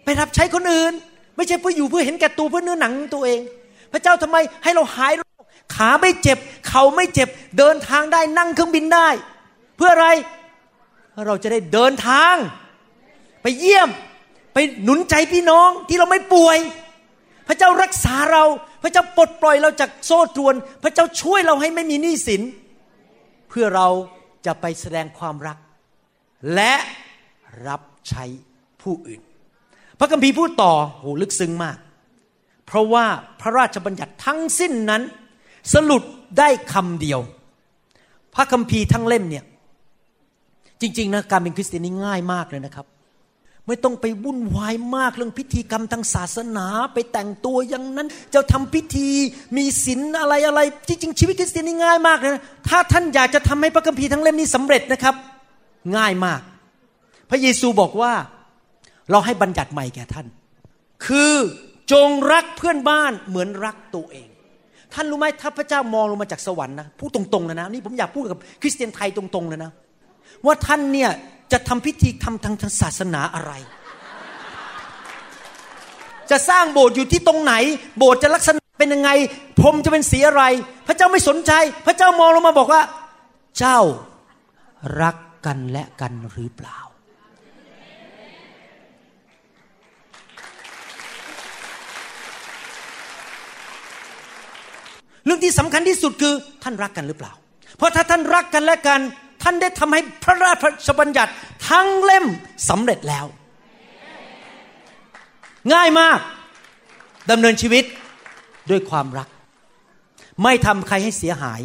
[0.05, 0.93] ไปรับใช้คนอื่น
[1.37, 3.41] ไม่ใช่เพื่ออยู่เพื่อเห็นแก่ตัวเพื่อเนื้อหนังตัวเอง
[3.93, 7.29] พระเจ้าทำไมให้เราหายโรคขาไม่เจ็บ เข่าไม่เจ็บ
[7.59, 9.09] เดินทางได้นั่งเครื่องบินได้
[9.77, 10.09] เพื่ออะไร
[11.27, 12.35] เราจะได้เดินทาง
[13.43, 13.89] ไปเยี่ยม
[14.55, 16.59] ไปหนุนใจพี่น้องที่เราไม่ป่วย
[17.49, 18.45] พระเจ้ารักษาเรา
[18.83, 22.43] พระเจ้าปลดปล่อยเราจากโซ่ตรวน พระเจ้าช่วยเราให้ไม่มีหนี้สิน
[23.49, 23.89] เพื่อเรา
[24.47, 25.59] จะไปแสดงความรัก
[26.55, 26.75] และ
[27.69, 28.25] รับใช้
[28.83, 29.21] ผู้อื่น
[29.99, 31.77] พระคัมภีร์พูดต่อโหลึกซึ้งมาก
[32.67, 33.07] เพราะว่า
[33.41, 35.03] พระราชบัญญัติทั้งสิ้นนั้น
[35.75, 36.03] สรุป
[36.39, 37.21] ได้คำเดียว
[38.35, 39.45] พระคัมภีร์ทั้งเล่มเนี่ย
[40.81, 42.87] จริงๆนะการเป็นคริสเตียนนี่ง่ายมากเลยนะครับ
[43.67, 49.09] ไม่ต้องไปวุ่นวายมากเรื่องพิธีกรรมทางศาสนาไปแต่งตัวอย่างนั้นจะทำพิธี
[49.57, 55.15] มีศีลอะไรอะไรจริงๆชีวิตคริสเตียนนี่ง่ายมากเลยนะถ้าท่านอยากจะทำให้พระคัมภีร์ทั้งเล่มนี้สำเร็จนะครับ
[55.97, 56.41] ง่ายมาก
[57.31, 58.13] พระเยซูบอกว่า
[59.11, 60.27] เราให้บัญญัติใหม่แก่ท่าน
[61.07, 61.35] คือ
[61.93, 64.29] จงรักเพื่อนบ้านเหมือนรักตัวเอง
[64.95, 69.71] ท่านรู้ไหมถ้าพระเจ้ามองลงมาจากสวรรค์นะพูดตรงๆเลยนะนี่ผมอยากพูดกับคริสเตียนไทยตรงๆเลยนะ
[70.47, 71.11] ว่าท่านเนี่ย
[71.53, 73.53] จะทำพิธีทำทางศาสนาอะไร
[76.31, 77.55] จะสร้างโบสถ์อยู่ที่ตรงไหน
[77.99, 79.11] โบสถ์จะลักษณะเป็นยังไง
[79.59, 80.43] พรมจะเป็นสีอะไร
[80.87, 81.53] พระเจ้าไม่สนใจ
[81.87, 82.83] พระเจ้ามองลงมาบอกว่า
[83.59, 83.79] เจ้า
[85.03, 85.17] รัก
[85.47, 86.79] กันและกันหรือเปล่า
[95.27, 97.33] เรื่องที่สำคัญที่สุดคือท่านรักกันหรือเปล่า
[97.77, 99.01] เพราะถ้าท่านรักกันและกัน
[99.43, 100.53] ท่านได้ทำให้พระรา
[100.87, 101.33] ชบัญญัติ
[101.69, 102.27] ทั้งเล่ม
[102.69, 103.27] สำเร็จแล้ว
[105.75, 106.19] ง่ายมาก
[107.31, 107.85] ดำเนินชีวิต
[108.71, 109.29] ด้วยความรัก
[110.43, 111.61] ไม่ทำใครให้เสียหาย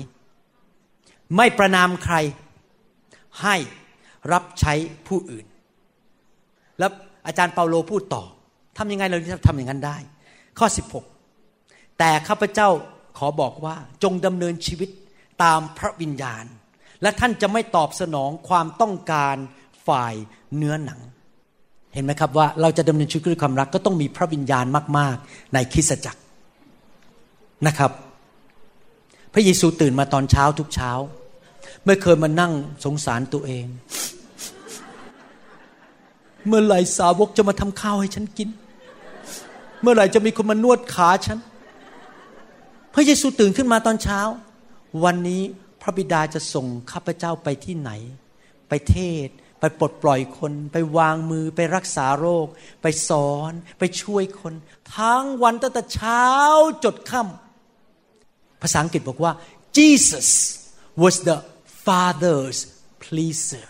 [1.38, 2.16] ไม่ประนามใคร
[3.41, 3.55] ให้
[4.32, 4.74] รับใช้
[5.07, 5.45] ผู้อื่น
[6.80, 6.91] แล้ว
[7.28, 8.24] อาจารย์เปาโลพูดต่อ
[8.78, 9.97] ทำยังไงเราจะทำอย่างนั้นได้
[10.59, 10.68] ข้อ
[11.32, 12.70] 16 แต่ข้าพเจ้า
[13.18, 14.89] ขอบอกว่าจงดำเนินชีวิต
[15.43, 16.45] ตามพระวิญญาณ
[17.01, 19.36] และท่านจะไม่ตอบสนองความต้องการ
[19.88, 20.14] ฝ่าย
[20.55, 20.99] เนื้อหนัง
[21.93, 24.66] เห็นไหมครับว่าเราจะดำเนินชีวิตด้วยความรักก็ต้องมีพระวิญญาณ
[24.97, 26.22] มาก ๆ ในคริสตจักร
[27.68, 27.91] นะครับ
[29.34, 30.91] พระเยซูตื่นมาตอนเช้าทุกเช้า
[31.86, 32.53] ไม่เคยมานั่ง
[32.86, 33.66] สงสารตัวเอง
[36.47, 38.49] เมื่อไหร่สาวกจะมาทำข้าวให้ฉันกิน
[39.82, 41.39] เมื่อไหร่จะมีคนมานวดขาฉัน
[42.93, 44.19] พระเยซูตื่นขึ้นมาตอนเช้า
[45.03, 45.43] วันนี้
[45.81, 47.91] พระบิดาจะส่งข้าพเจ้าไปที่ไหน
[48.69, 49.29] ไปเทศ
[49.59, 52.47] ไปปลดปล่อยคน ไปวางมือ ไปรักษาโรค
[52.81, 54.53] ไปสอน ไปช่วยคน
[54.97, 56.25] ทั้งวันตั้งแต่เช้า
[56.83, 59.31] จดค่ำภาษาอังกฤษบอกว่า
[59.77, 60.27] Jesus
[61.01, 61.37] was the
[61.85, 62.59] Father's
[63.03, 63.67] pleaser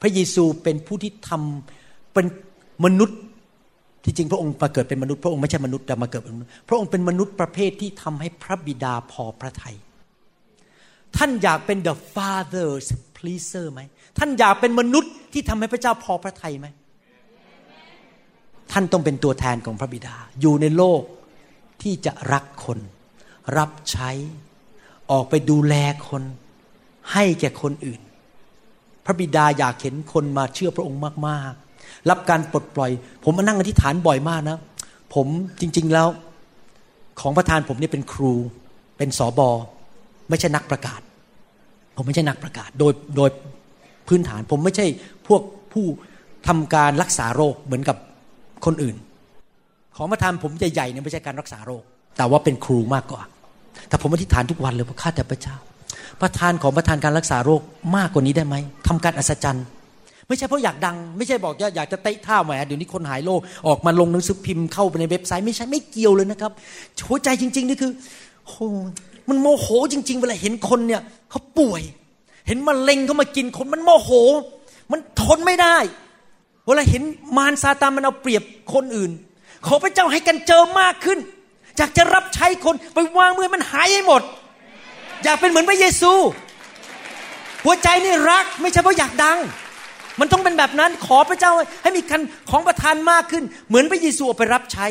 [0.00, 2.26] พระเยซูเป็นผู้ที่ทำเป็น
[2.84, 3.18] มนุษย์
[4.08, 9.76] ที่จริงพระองค์มาเกิดเป็นมนุษย์พระองค์ไม่ใช่มนุษย์แต่มาเกิดเป็นมนุษย์พระองค์เป็นมนุษย์ประเภทที่ทำให้พระบิดาพอพระทยัย
[11.16, 12.86] ท่านอยากเป็น the father's
[13.16, 13.80] pleaser ไหม
[14.18, 16.66] ท่านอยากเป็นมนุษย์ที่ทำให้พระเจ้าพอพระทัยไหม
[18.72, 21.02] ท่านต้องเป็นตัวแทนของพระบิดา อยู่ในโลก
[21.82, 22.78] ที่จะรักคน
[23.58, 24.10] รับใช้
[25.10, 25.74] ออกไปดูแล
[26.08, 26.22] คน
[27.12, 28.00] ให้แก่คนอื่น
[29.04, 31.65] พระบิดาอยากเห็นคนมาเชื่อพระองค์มาก ๆ
[32.10, 32.90] รับการปลดปล่อย
[33.24, 34.58] ผมมานั่งอธิษฐานบ่อยมากนะ
[35.14, 35.26] ผม
[35.60, 36.08] จริง ๆแล้ว
[37.20, 38.32] ของประธานผมเนี่ยเป็นครู
[38.98, 39.48] เป็นสอบอ
[40.28, 41.00] ไม่ใช่นักประกาศ
[41.96, 43.30] ผมไม่ใช่นักประกาศ โดยโดย
[44.08, 44.86] พื้นฐาน ผมไม่ใช่
[45.28, 45.42] พวก
[45.72, 45.86] ผู้
[46.48, 47.96] ทำการรักษาโรคเหมือนกับ
[48.64, 48.96] คนอื่น
[49.96, 51.82] ของประธานผมใหญ่ๆเนี่ยไม่ใช่การรักษาโรค
[52.16, 53.22] แต่ว่าเป็นครูมากกว่า
[53.88, 55.56] แต่ผมอธิษฐานทุกวันเลยว่าข้าแต่พระเจ้า
[56.20, 57.60] ประธานของประธานการรักษาโรค
[57.96, 59.66] มากกว่านี้ได้ไหมทำการอัศจรรย์
[60.28, 66.52] ไม่ใช่เพราะอยากดัง ไม่ใช่บอกอยากจะเตะท่าแหมเดี๋ยวนี้คนหายโรคออกมาลงหนังสือพิมพ์เข้าไปในเว็บไซต์ไม่ใช่ไม่เกี่ยวเลยนะครับ
[67.08, 67.92] หัวใจจริง ๆ นี่คือ
[68.46, 68.66] โอ้
[69.28, 71.82] มันโมโหจริง ๆ เวลาเห็นคนเนี่ยเขาป่วย
[72.46, 74.10] เห็นมะเร็งเขามากินคนมันโมโห
[74.92, 75.76] มันทนไม่ได้
[76.66, 77.02] เวลาเห็น
[77.36, 78.42] มารซาตานมันเอาเปรียบ
[78.74, 79.10] คนอื่น
[79.66, 81.18] ขอพระเจ้าให้กันเจอมากขึ้น
[81.78, 84.22] อยากจะรับใช้คนไปวางมือมันหายให้หมด
[85.24, 86.12] อยากเป็นเหมือนพระเยซู
[87.64, 89.38] หัวใจนี่รักไม่ใช่เพราะอยากดัง
[90.20, 91.52] มันต้องเป็นแบบนั้นขอพระเจ้า
[91.82, 94.86] ให้มีคันของประทานมากขึ้น เหมือนพระเยซูไปรับใช้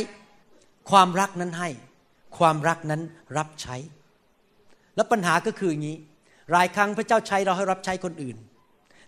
[0.89, 1.69] ความรักนั้นให้
[2.37, 3.01] ความรักนั้น
[3.37, 3.75] รับใช้
[4.95, 5.97] แล้วปัญหาก็คืออย่างนี้
[6.51, 8.37] หลายครั้งพระเจ้าใช้เราให้รับใช้คนอื่น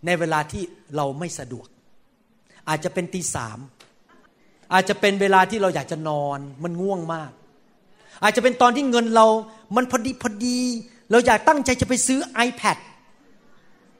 [0.06, 0.64] ในเวลาที่
[0.96, 1.68] เราไม่สะดวก
[2.70, 3.60] อาจจะเป็นตีสาม
[4.74, 7.32] อาจจะเป็นเวลาที่เราอยากจะนอน มันง่วงมาก
[8.24, 9.26] อาจจะเป็นตอนที่เงินเรา
[9.76, 10.60] มันพอดีพอดี
[11.12, 12.78] เราอยากตั้งใจจะไปซื้อ iPad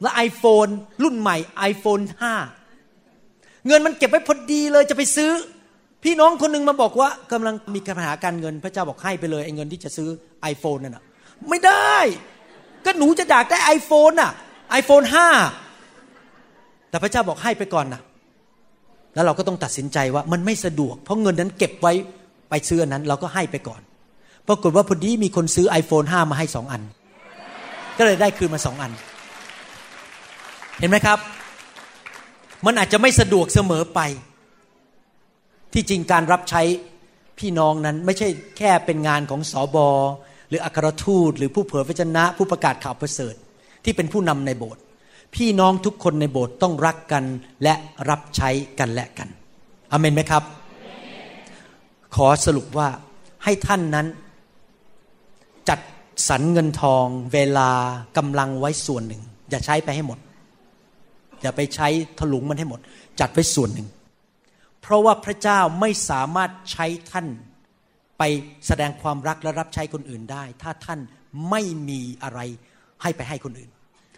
[0.02, 0.72] และ iPhone
[1.04, 1.38] รุ่นใหม่
[1.72, 2.04] iPhone
[2.86, 5.32] 5 เงินมันเก็บไว้พอดีเลยจะไปซื้อ
[6.04, 10.10] พี่น้องคนหนึ่งมาบอกว่ากำลังมีปัญหาการเงินพระเจ้าบอกให้ไปเลยไอ้เงินที่จะซื้อ
[10.54, 11.04] iPhone นั่นนะ
[11.50, 11.96] ไม่ได้
[12.86, 14.32] ก็หนูจะอยากได้ไอโฟนอะ
[14.72, 15.28] ไอโฟนห้า
[16.90, 18.02] แต่พระเจ้าบอกให้ไปก่อนนะ
[19.16, 21.94] แล้วเราก็ต้องตัดสินใจว่ามันไม่สะดวก เพราะเงินนั้นเก็บไว้
[22.50, 23.82] ไปซื้อนั้น เราก็ให้ไปก่อน
[24.48, 26.82] ปรากฏว่าพอดีมีคนซื้อ iPhone 5 มาให้สองอัน
[27.98, 28.92] ก็เลยได้คืนมาสองอัน
[30.80, 31.20] เห็นไหมครับ
[32.66, 34.00] มันอาจจะไม่สะดวกเสมอไป
[35.74, 36.62] ที่จริงการรับใช้
[37.40, 39.88] พี่น้องนั้นไม่ใช่แค่เป็นงานของสอบอ
[40.50, 43.36] หรืออัครทูต หรือผู้เผยพระชนะ ผู้ประกาศข่าวประเสริฐ
[43.84, 44.82] ที่เป็นผู้นำในโบสถ์
[45.36, 47.24] พี่น้องทุกคนในโบสถ์ต้องรักกัน
[47.64, 47.74] และ
[48.10, 48.50] รับใช้
[48.80, 49.30] กันและกัน
[49.92, 50.44] อเมนไหมครับ
[52.16, 52.88] ขอสรุปว่า
[53.44, 54.08] ให้ท่านนั้น
[55.70, 55.80] จัด
[56.30, 57.70] สรรเงินทอง เวลา
[58.18, 60.20] กำลังไว้ส่วนหนึ่ง อย่าใช้ไปให้หมด
[61.42, 61.88] อย่าไปใช้
[62.20, 62.80] ถลุงมันให้หมด
[63.20, 63.88] จัดไว้ส่วนหนึ่ง
[64.82, 67.28] เพราะว่าพระเจ้าไม่สามารถใช้ท่าน
[68.18, 68.24] ไป
[68.68, 71.00] แสดงความรักและรับใช้คนอื่นได้ ถ้าท่าน
[71.50, 72.40] ไม่มีอะไร
[73.02, 73.70] ให้ไปให้คนอื่น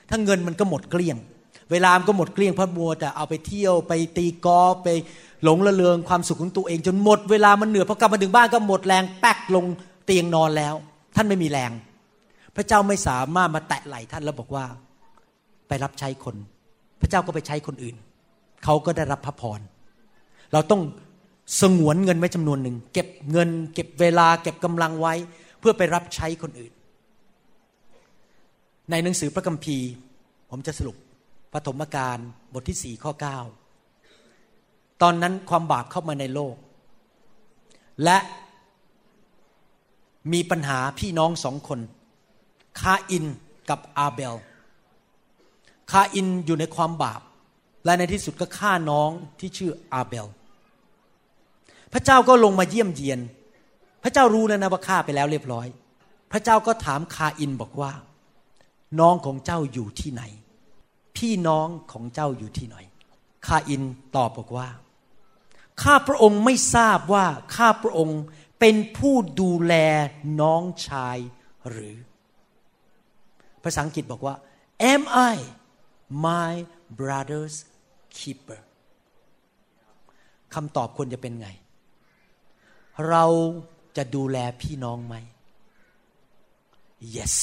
[0.10, 1.18] ถ้าเงินมันก็หมดเกลี้ยง
[1.72, 4.90] เวลามันก็หมดเกลี้ยงพระมัวแต่เอาไปเที่ยวไปตีกอล์ฟไป
[5.44, 9.66] หลงละเลงความสุขของตัวเอง จนหมดเวลามันเหนื่อยพอกลับมาถึงบ้านก็หมดแรงแป๊กลง
[10.06, 10.76] เตียงนอนแล้ว
[11.16, 11.72] ท่านไม่มีแรง
[12.56, 14.66] พระเจ้าไม่สามารถมาแตะไหล่ท่านแล้วบอกว่า
[15.68, 16.36] ไปรับใช้คน
[17.00, 17.96] พระเจ้าก็ไปใช้คนอื่น
[18.64, 19.60] เขาก็ได้รับพระพร
[20.54, 20.82] เราต้อง
[21.62, 25.14] สงวนเงินไว้จำนวนหนึ่ง เก็บเงิน เก็บเวลา เก็บกำลังไว้
[25.60, 26.74] เพื่อไปรับใช้คนอื่น
[28.92, 29.90] ในหนังสือพระคัมภีร์
[30.50, 30.98] ผมจะสรุป
[31.54, 32.18] ปฐมกาล
[32.54, 33.40] บทที่สี่ข้อเก้า
[35.02, 36.56] ตอนนั้นความบาปเข้ามาในโลก
[38.04, 38.18] และ
[40.34, 41.80] มีปัญหาพี่น้องสองคน
[42.80, 43.26] คาอิน
[43.70, 44.36] กับอาเบล
[45.92, 47.22] คาอินอยู่ในความบาป
[47.86, 49.10] และในที่สุดก็ฆ่าน้อง
[49.40, 50.28] ที่ชื่ออาเบล
[51.94, 53.20] พระเจ้าก็ลงมาเยี่ยมเยียน
[54.04, 55.68] พระเจ้ารู้แล้วนะว่าฆ่าไปแล้วเรียบร้อย
[56.32, 57.92] พระเจ้าก็ถามคาอินบอกว่า
[59.00, 60.24] น้องของเจ้าอยู่ที่ไหน
[61.18, 62.78] พี่น้องของเจ้าอยู่ที่ไหน
[63.48, 63.84] คาอิน
[64.16, 64.68] ตอบบอกว่า
[65.84, 67.26] ข้าพระองค์ไม่ทราบว่า
[67.56, 68.22] ข้าพระองค์
[68.60, 69.74] เป็นผู้ดูแล
[70.42, 71.18] น้องชาย
[71.70, 71.96] หรือ
[73.64, 74.36] ภาษาอังกฤษบอกว่า
[74.94, 75.38] am I
[76.10, 76.66] my
[77.00, 77.56] brother's
[78.18, 78.60] keeper
[80.54, 81.50] คำตอบควรจะเป็นไง
[83.10, 83.26] เรา
[83.98, 85.16] จะดูแลพี่น้องไหม
[87.16, 87.36] yes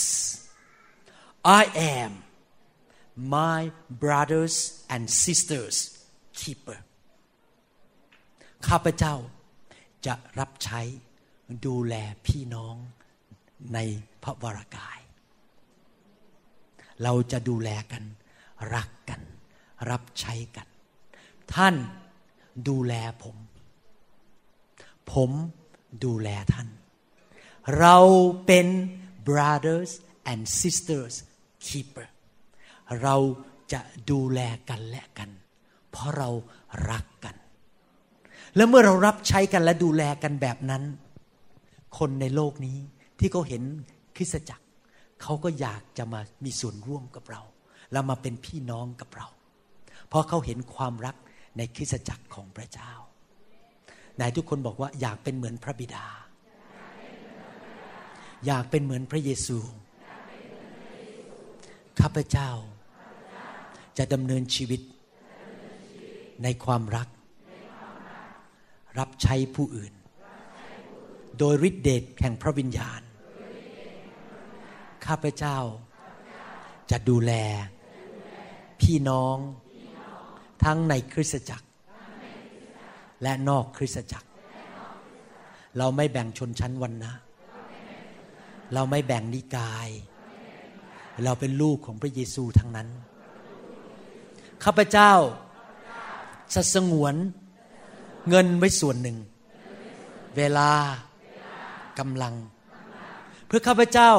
[1.61, 1.63] I
[1.97, 2.13] am
[3.37, 3.61] my
[4.03, 4.57] brothers
[4.95, 5.77] and sisters
[6.41, 6.79] keeper
[8.69, 9.15] ข้าพเจ้า
[10.07, 10.81] จะรับใช้
[11.67, 11.95] ดูแล
[12.27, 12.77] พี่น้อง
[13.75, 13.79] ใน
[14.23, 14.99] พระวรากาย
[17.03, 18.03] เราจะดูแลกัน
[18.75, 19.21] รักกัน
[19.91, 20.67] รับใช้กัน
[21.55, 21.75] ท่าน
[22.69, 23.37] ดูแลผม
[25.13, 25.31] ผม
[26.05, 26.69] ดูแลท่าน
[27.79, 27.97] เรา
[28.47, 28.67] เป็น
[29.29, 29.93] brothers
[30.33, 31.15] and sisters
[31.67, 32.07] keeper
[33.03, 33.17] เรา
[33.73, 33.81] จะ
[34.11, 34.41] ดูแล
[34.71, 35.31] กันและกัน
[35.91, 36.29] เพราะเรา
[36.91, 37.35] รักกัน
[38.57, 40.83] และเมื่อเรารับใช้กันและดูแลกันแบบนั้น
[41.99, 42.79] คนในโลกนี้
[43.19, 43.63] ที่เขาเห็น
[44.17, 44.65] คริสตจักร
[45.23, 47.43] เขาก็อยากจะมามีส่วนร่วมกับเรา
[47.97, 49.29] แล้วมาเป็นพี่น้องกับเรา
[50.09, 51.17] เพราะเขาเห็นความรัก
[51.57, 52.93] ในคริสตจักรของพระเจ้า
[54.21, 56.07] นายทุกคนบอกว่าอยากเป็นเหมือนพระบิดา
[58.47, 59.59] อยากเป็นเหมือนพระเยซู
[62.01, 62.51] ข้าพเจ้า
[63.99, 64.81] จะดำเนินชีวิต
[66.43, 67.09] ในความรัก
[68.99, 69.93] รับใช้ผู้อื่น
[71.39, 73.01] โดยฤทธิเดชแห่งพระวิญญาณ
[75.07, 75.59] ข้าพเจ้า
[76.91, 77.35] จะดูแล
[78.81, 79.37] พี่น้อง
[80.65, 81.67] ทั้งในคริสตจักร
[83.23, 84.29] และนอกคริสตจักร
[85.79, 87.15] เราไม่แบ่งชนชั้นวันนะ
[88.75, 89.89] เราไม่แบ่งนิกาย
[91.25, 92.89] เราเป็นลูกของพระเยซูทั้งนั้น
[94.65, 95.13] ข้าพเจ้า
[96.55, 97.15] จะสงวน
[98.29, 99.17] เงินไว้ส่วนหนึ่ง
[100.37, 100.71] เวลา
[101.99, 102.35] กำลัง
[103.47, 104.13] เพื่อข้าพเจ้า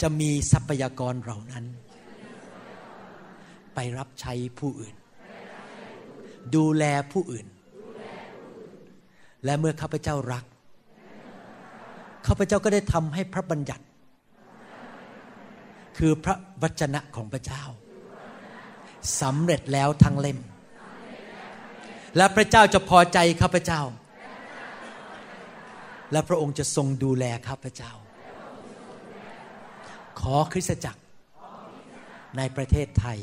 [0.00, 1.64] จะมีทรัพยากรเหล่านั้น
[3.82, 4.94] ไปรับใช้ผู้อื่น
[6.56, 7.46] ดูแลผู้อื่น
[9.44, 10.44] และเมื่อข้าพเจ้ารัก
[12.26, 13.84] ข้าพเจ้าก็ได้ทำให้พระบัญญัติ
[15.98, 17.62] คือพระวจนะของพระเจ้า
[19.20, 20.38] สำเร็จแล้วทั้งเล่ม
[22.16, 23.82] และพระเจ้าจะพอใจข้าพเจ้า
[26.12, 27.92] และพระองค์จะทรงดูแลข้าพเจ้า
[30.20, 31.02] ขอคริสตจักร
[32.36, 33.20] ในประเทศไทย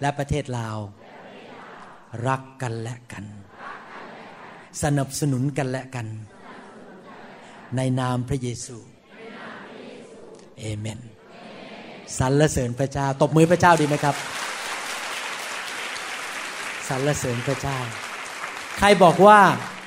[0.00, 0.76] และประเทศลาว
[2.26, 3.24] รักกันและกัน
[4.82, 6.06] สนับสนุนกันและกัน
[7.76, 8.76] ในนามพระเยซู
[10.58, 11.00] เอเมน
[12.18, 14.16] สรรเสริญพระเจ้า ตบมือพระเจ้าดีไหมครับ
[16.88, 17.78] สรรเสริญพระเจ้า
[18.78, 19.38] ใครบอกว่า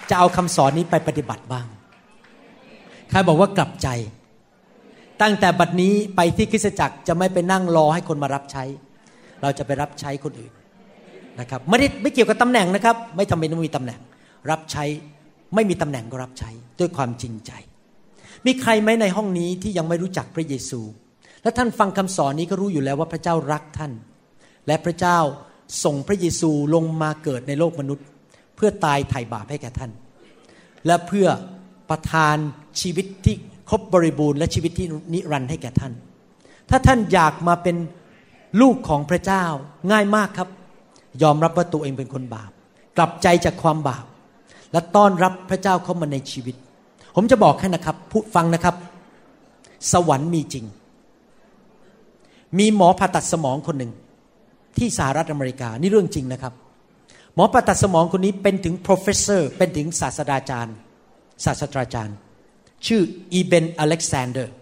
[0.10, 1.68] จะเอาคำสอนนี้ไปปฏิบัติบ้าง
[3.10, 3.88] ใครบอกว่ากลับใจ
[5.22, 8.64] ตั้งแต่บัดนี้ไปที่คริสตจักรจะไม่ไปนั่งรอให้คนมารับใช้
[9.42, 10.52] เราจะไปรับใช้คนอื่น
[11.40, 14.00] นะครับไม่ได้ไม่เกี่ยวกับตำแหน่งนะครับ ไม่จำเป็นต้องมีตำแหน่ง
[14.52, 14.86] รับใช้
[15.56, 17.52] ไม่มีตำแหน่งก็รับใช้ด้วยความจริงใจ
[18.46, 20.82] มีใครไหมในห้องนี้ที่ยังไม่รู้จักพระเยซู
[21.44, 23.92] และท่านฟังคำสอนนี้ก็รู้อยู่แล้วว่าพระเจ้ารักท่าน
[24.68, 25.18] และพระเจ้า
[25.84, 28.06] ส่งพระเยซูลงมาเกิดในโลกมนุษย์
[28.56, 29.92] เพื่อตายไถ่บาปให้แก่ท่าน
[30.86, 31.28] และเพื่อ
[31.90, 32.38] ประทาน
[32.82, 33.36] ชีวิตที่
[33.70, 35.94] ครบบริบูรณ์และชีวิตที่นิรันดร์ให้แก่ท่าน
[36.70, 37.76] ถ้าท่านอยากมาเป็น
[38.62, 39.46] ลูกของพระเจ้า
[39.92, 40.50] ง่ายมากครับ
[41.24, 42.52] ยอมรับว่าตัวเองเป็นคนบาป
[42.98, 44.06] กลับใจจากความบาป
[44.72, 46.56] และต้อนรับพระเจ้าเข้ามาในชีวิต
[47.16, 48.76] ผมจะบอกให้นะครับ พูดฟังนะครับ
[49.92, 50.66] สวรรค์มีจริง
[52.58, 53.92] มีหมอผ่าตัดสมองคนหนึ่ง
[54.78, 56.54] ที่สหรัฐอเมริกานี่เรื่องจริงนะครับ
[57.36, 60.76] หมอผ่าตัดสมองคนนี้เป็นถึง professor เป็นถึงศาสตราจารย์
[61.46, 62.16] ศาสตราจารย์
[62.88, 63.02] ชื่อ
[63.34, 64.54] Eben Alexander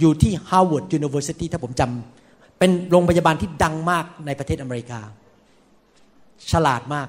[0.00, 2.17] อยู่ที่ Harvard University ถ้าผมจำ
[2.58, 5.00] เป็นโรงพยาบาลที่ดังมากในประเทศอเมริกา
[6.50, 7.08] ฉลาดมาก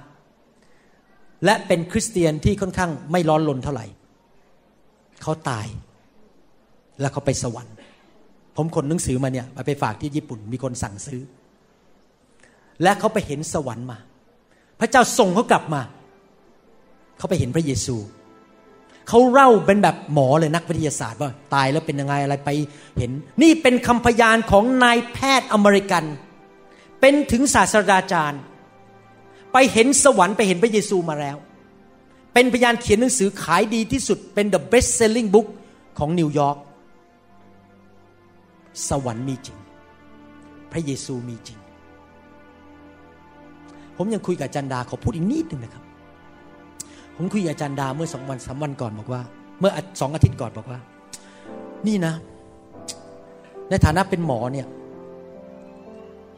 [1.46, 3.86] และเป็นคริสเตียนที่ค่อนข้างไม่ร้อนลนเท่าไหร่
[5.22, 5.68] เขาตาย
[7.00, 7.76] แล้วเขาไปสวรรค์
[8.56, 11.22] ผมขนหนังสือมาเนี่ยไปฝากที่ญี่ปุ่นมีคนสั่งซื้อ
[12.84, 13.98] และเขาไปเห็นสวรรค์มา
[14.80, 15.82] พระเจ้าส่งเขากลับมา
[17.18, 17.96] เขาไปเห็นพระเยซู
[19.10, 22.50] เขาเล่าเป็นแบบหมอเลยนักวิทยาศาสตร์ว่าตายแล้วเป็นยังไงอะไรไป
[22.98, 26.04] เห็น นี่เป็นคำพยานของนายแพทย์อเมริกัน
[27.00, 28.42] เป็นถึงศาสตราจารย์
[29.54, 31.38] ไปเห็นสวรรค์ไปเห็นพระเยซูมาแล้ว
[32.34, 35.48] เป็นพยานเขียนหนังสือขายดีที่สุดเป็น the best selling book
[36.00, 36.58] ของนิวยอร์ก
[38.90, 39.58] สวรรค์มีจริง
[40.72, 41.60] พระเยซูมีจริง
[43.98, 45.84] ผมยังคุยกับจารย์ดาขอพูดอีกนิดหนึ่งนะครับ
[47.22, 49.22] ผมคุยอาจารย์ดาเมื่อสองวันสามวันก่อนบอกว่า
[49.60, 50.80] เมื่อสองอาทิตย์ก่อนบอกว่า
[51.88, 52.14] นี่นะ
[53.70, 54.68] ในฐานะเป็นหมอเนี่ย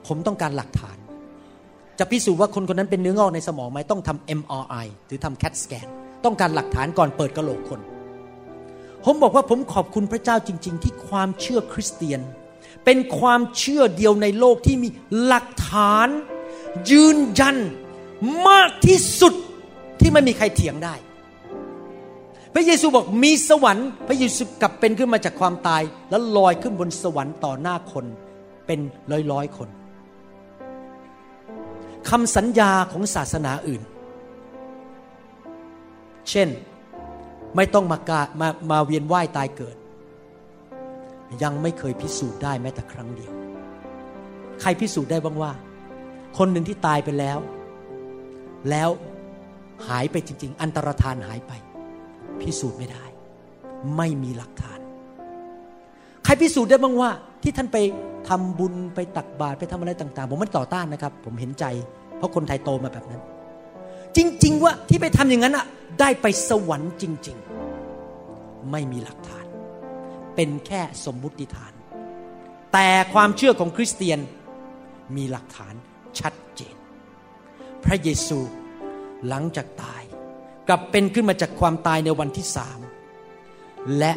[0.08, 0.98] ผมต้องการหลักฐาน
[2.00, 5.88] จะพิสูจน์ว่าคนคนนั้นเป็นเนื้องอกในสมองไหมต้องทำ MRI หรือทำ CAT scan
[6.26, 7.80] ต้องการหลักฐานก่อนเปิดกระโหลกคน
[9.06, 12.22] ผมบอกว่าผมขอบคุณพระเจ้าจริง ๆ ที่ความเชื่อคริสเตียน
[12.86, 14.90] เป็นความเชื่อเดียวในโลกที่มี
[15.24, 16.08] หลักฐาน
[16.92, 17.58] ยืนยัน
[18.48, 19.34] มากที่สุด
[20.02, 20.96] ที่ไม่มีใครเถียงได้
[22.54, 28.06] พระเยซูบอกมีสวรรค์ พระเยซูกลับเป็นขึ้นมาจากความตาย แล้วลอยขึ้นบนสวรรค์ต่อหน้าคน
[28.66, 28.80] เป็น
[29.12, 29.70] ร้อยร้อยคน
[32.10, 33.82] คำสัญญาของศาสนาอื่น
[36.30, 36.50] เช่น
[37.56, 39.76] ไม่ต้องมากามามาเวียนว่ายตายเกิด
[41.44, 43.34] ยังไม่เคยพิสูจน์ได้แม้แต่ครั้งเดียว
[44.62, 45.52] ใครพิสูจน์ได้บ้างว่า
[46.38, 47.40] คนหนึ่งที่ตายไปแล้ว
[48.70, 48.90] แล้ว
[49.88, 51.52] หายไปจริง ๆ อันตรธานหายไป
[52.42, 53.06] พิสูจน์ไม่ได้
[53.98, 54.80] ไม่มีหลักฐาน
[56.24, 57.10] ใครพิสูจน์ได้บ้างว่า
[57.44, 57.78] ที่ท่านไป
[58.30, 61.66] ทำบุญไปตักบาตรไปทำอะไรต่าง ๆ ผมไม่ต่อต้านนะครับ ผมเห็นใจ
[62.18, 63.22] เพราะคนไทยโตมาแบบนั้น
[64.18, 65.66] จริง ๆ ว่าที่ไปทำอย่างนั้นอะ
[66.00, 67.38] ได้ไปสวรรค์จริง
[68.04, 69.46] ๆ ไม่มีหลักฐาน
[70.36, 71.74] เป็นแค่สมมุติฐาน
[72.74, 74.20] แต่ความเชื่อของคริสเตียน
[75.16, 75.74] มีหลักฐาน
[76.20, 76.76] ชัดเจน
[77.86, 78.40] พระเยซู
[79.28, 80.04] หลังจากตาย
[80.68, 82.80] กลับเป็นขึ้นมาจากความตายในวันที่สาม
[83.98, 84.14] และ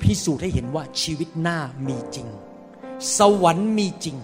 [0.00, 1.58] พิสูจน์ให้เห็นว่าชีวิตหน้า
[1.88, 2.28] มีจริง
[3.18, 4.16] สวรรค์มีจริง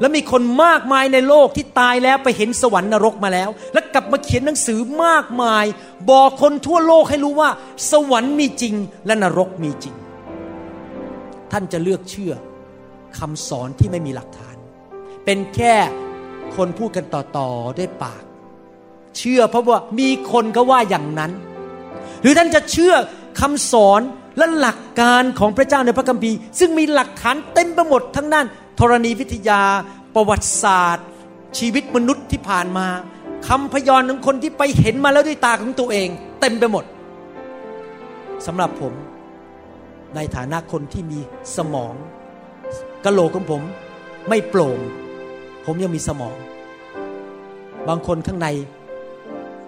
[0.00, 5.64] และมีคนมากมายในโลกที่ตายแล้วไปเห็นสวรรค์นรกมาแล้ว และกลับมาเขียนหนังสือมากมาย
[6.10, 7.50] บอกคนทั่วโลกให้รู้ว่า
[7.90, 8.74] สวรรค์มีจริง
[9.06, 9.94] และนรกมีจริง
[11.52, 12.32] ท่านจะเลือกเชื่อ
[13.18, 14.56] คำสอนที่ไม่มีหลักฐาน
[15.24, 15.74] เป็นแค่
[16.56, 18.22] คนพูดกันต่อๆด้วยปาก
[19.18, 21.32] เชื่อ เพราะว่ามีคนก็ว่าอย่างนั้น
[22.22, 22.94] หรือท่านจะเชื่อ
[23.40, 24.00] คำสอน
[24.38, 28.46] และหลักการของพระเจ้าในพระคัมภีร์ ซึ่งมีหลักฐานเต็มไปหมดทั้งนั้น
[28.78, 29.62] ธรณีวิทยา
[30.14, 31.06] ประวัติศาสตร์
[31.58, 32.86] ชีวิตมนุษย์ที่ผ่านมา
[33.48, 36.08] คำพยานของคนที่ไปเห็นมาแล้วด้วยตาของตัวเอง
[36.40, 36.84] เต็มไปหมด
[38.46, 38.92] สำหรับผม
[40.14, 41.20] ในฐานะคนที่มี
[41.56, 41.94] สมอง
[43.04, 43.62] กะโหลกของผม
[44.28, 44.78] ไม่โปร่ง
[45.66, 46.36] ผมยังมีสมอง
[47.88, 48.48] บางคนข้างใน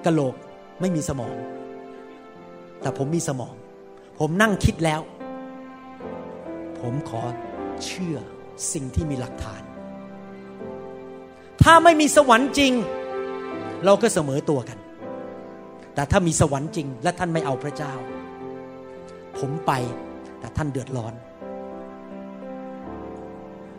[0.07, 0.35] กะโหลก
[0.81, 1.37] ไม่มีสมอง
[2.81, 3.55] แต่ผมมีสมอง
[4.19, 5.01] ผมนั่งคิดแล้ว
[6.81, 7.23] ผมขอ
[7.85, 8.17] เชื่อ
[8.73, 9.63] สิ่งที่มีหลักฐาน
[11.63, 12.73] ถ้าไม่มีสวรรค์จริง
[13.85, 14.79] เราก็เสมอตัวกัน
[15.95, 17.93] แต่ถ้ามีสวรรค์จริง และท่านไม่เอาพระเจ้า
[19.39, 19.73] ผมไป
[20.41, 21.15] แต่ท่านเดือดร้อน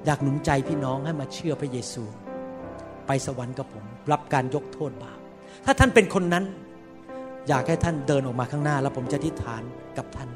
[0.05, 2.03] อยากหนุนใจพี่น้องให้มาเชื่อพระเยซู
[3.07, 5.20] ไปสวรรค์กับผม รับการยกโทษบาป
[5.66, 6.43] ถ้าท่านเป็นคนนั้น
[7.47, 9.62] อยากให้ท่านเดินออกมาข้างหน้า แล้วผมจะทิฏฐาน
[9.97, 10.30] กับท่าน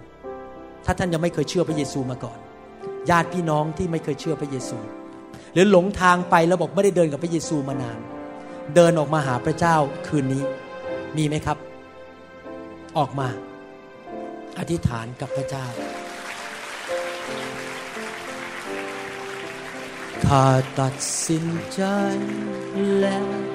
[0.86, 2.38] ถ้าท่านยังไม่เคยเชื่อพระเยซูมาก่อน
[3.10, 4.78] ญาติพี่น้องที่ไม่เคยเชื่อพระเยซู
[5.54, 8.00] หรือหลงทางไปแล้วบอกไม่ได้เดินกับพระเยซูมานาน
[8.76, 9.76] เดินออกมาหาพระเจ้า
[10.08, 10.44] คืนนี้
[11.18, 11.58] มีไหมครับ
[12.98, 13.28] ออกมา
[14.60, 15.66] อธิษฐานกับพระเจ้า
[20.26, 20.48] ข้า
[20.80, 20.96] ตัด
[21.28, 21.82] สินใจ
[23.00, 23.55] แล้ว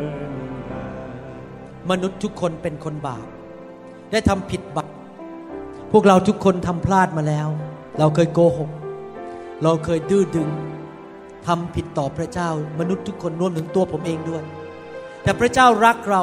[1.89, 3.25] มนุษย์ทุกคนเป็นคนบาป
[4.11, 4.91] ได้ทำผิดบาป
[5.91, 7.47] พวกเราทุกคนทำพลาดมาแล้ว
[7.99, 8.69] เราเคยโกหก
[9.63, 10.49] เราเคยดื้อดึง
[11.47, 14.43] ทำผิดต่อพระเจ้ามนุษย์ทุกคนรวมถึงตัวผมเองด้วย
[15.23, 16.21] แต่พระเจ้ารักเรา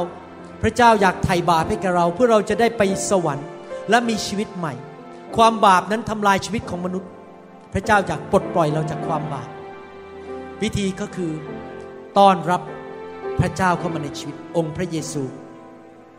[0.62, 3.46] พระเจ้าอยากไถ่บาปให้กับเรา เพื่อเราจะได้ไปสวรรค์
[3.90, 4.74] และมีชีวิตใหม่
[5.36, 7.10] ความบาปนั้นทำลายชีวิตของมนุษย์
[7.72, 9.48] พระเจ้าอยากปลดปล่อยเราจากความบาป
[10.62, 11.32] วิธีก็คือ
[12.18, 12.62] ต้อนรับ
[13.40, 15.22] พระเจ้าเข้ามาในชีวิตองค์พระเยซู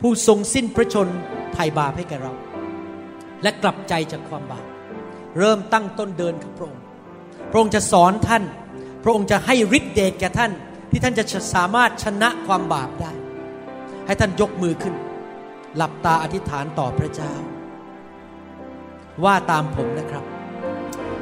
[0.02, 1.08] ผู้ทรงสิ้นพระชน
[1.54, 2.34] ไถ่บาปให้แก่เรา
[3.44, 4.66] และกลับใจจากความบาป
[5.38, 6.84] เริ่มตั้งต้นเดินกับพระองค์
[7.52, 8.44] พระองค์จะสอนท่าน
[9.04, 10.52] พระองค์จะให้ฤทธิเดชแก่ท่าน
[10.92, 11.24] ที่ท่านจะ
[11.54, 13.12] สามารถชนะความบาปได้
[14.06, 14.96] ให้ท่านยกมือขึ้น
[15.76, 17.34] หลับตาอธิษฐานต่อพระเจ้า
[19.24, 20.26] ว่าตามผมนะครับ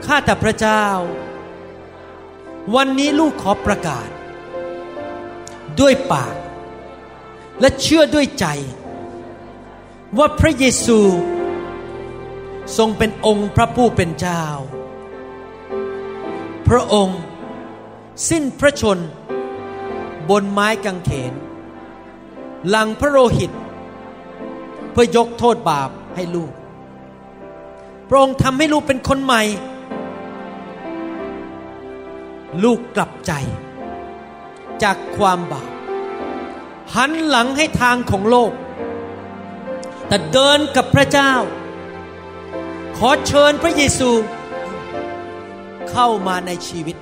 [0.05, 0.86] ข้าแต่พระเจ้า
[2.75, 4.09] วันนี้ลูกขอประกาศ
[5.80, 6.36] ด้วยปาก
[7.60, 8.45] และเชื่อด้วยใจ
[10.18, 10.99] ว่าพระเยซู
[12.78, 14.43] ทรงเป็นองค์พระผู้เป็นเจ้า
[16.68, 17.22] พระองค์
[18.30, 18.99] สิ้นพระชน
[20.30, 21.34] บนไม้กางเขน
[22.70, 23.51] หลังพระโลหิต
[24.91, 26.51] เพื่อยกโทษบาปให้ลูก
[28.10, 29.41] พระองค์ทำให้ลูกเป็นคนใหม่
[32.64, 33.32] ลูกกลับใจ
[34.84, 35.76] จากความบาป
[36.95, 38.51] หันหลังให้ทางของโลก
[40.07, 41.33] แต่เดินกับพระเจ้า
[42.97, 44.11] ขอเชิญพระเยซู
[45.89, 46.97] เข้ามาในชีวิต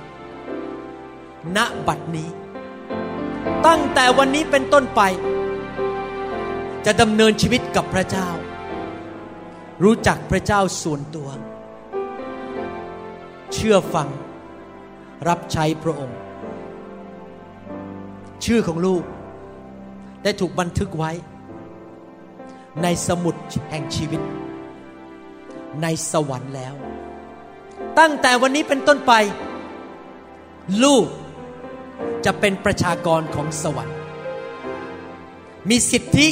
[1.56, 2.28] ณบัดนี้
[3.66, 5.00] ตั้งแต่วันนี้เป็นต้นไป
[6.86, 8.28] จะดำเนินชีวิตกับพระเจ้า
[9.84, 11.28] รู้จักพระเจ้าส่วนตัว
[13.52, 14.08] เชื่อฟัง
[15.28, 16.18] รับใช้พระองค์
[18.44, 19.02] ชื่อของลูก
[20.22, 21.12] ได้ถูกบันทึกไว้
[22.82, 23.34] ในสมุด
[23.70, 24.20] แห่งชีวิต
[25.82, 26.74] ในสวรรค์แล้ว
[27.98, 29.12] ตั้งแต่วันนี้เป็นต้นไป
[30.84, 31.06] ลูก
[32.24, 33.96] จะเป็นประชากรของสวรรค์
[35.68, 36.28] มีสิทธิ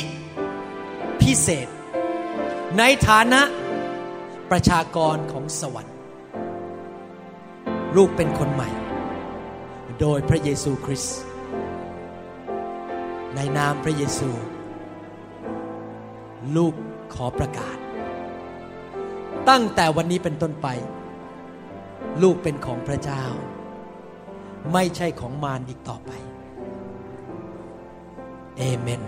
[1.20, 1.68] พิเศษ
[2.78, 3.42] ในฐานะ
[4.50, 5.94] ประชากรของสวรรค์
[7.96, 8.70] ลูกเป็นคนใหม่
[10.00, 11.18] โดยพระเยซูคริสต์
[13.34, 14.30] ในนามพระเยซู
[16.56, 16.74] ลูก
[17.14, 17.76] ขอประกาศ
[19.48, 20.68] ตั้งแต่วันนี้เป็นต้นไป
[22.22, 23.24] ลูกเป็นของพระเจ้า
[24.72, 26.12] ไม่ใช่ของมารอีกต่อไป
[28.56, 29.02] เอเมน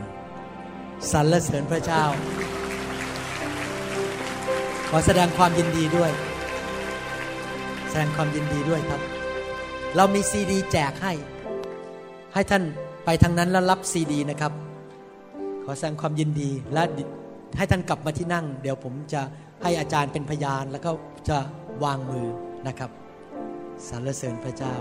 [1.11, 2.05] สรรเสริญพระเจ้า
[4.89, 6.11] ขอแสดงความยินดีด้วย
[7.89, 9.01] แสดงความยินดีด้วยครับ
[9.97, 11.13] เรามีซีดีแจกให้
[12.35, 12.63] ให้ท่าน
[13.09, 14.53] ไปทางนั้นแล้วรับซีดีนะครับ
[15.65, 16.83] ขอแสดงความยินดีและ
[17.57, 19.23] ให้ท่านกลับมาที่นั่ง เดี๋ยวผมจะ
[19.63, 20.91] ให้อาจารย์เป็นพยาน แล้วก็
[21.29, 21.39] จะ
[21.85, 22.27] วางมือ
[22.67, 22.91] นะครับ
[23.89, 24.75] สรรเสริญพระเจ้า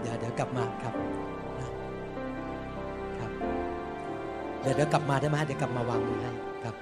[0.00, 0.94] เดี๋ยวเดี๋ยวกลับมาครับ
[1.60, 1.68] นะ
[3.18, 3.30] ครับ
[4.60, 6.32] เดี๋ยวเดี๋ยวกลับมาได้ไหมเดี๋ยวกลับมาวางมือให้
[6.64, 6.74] ครับ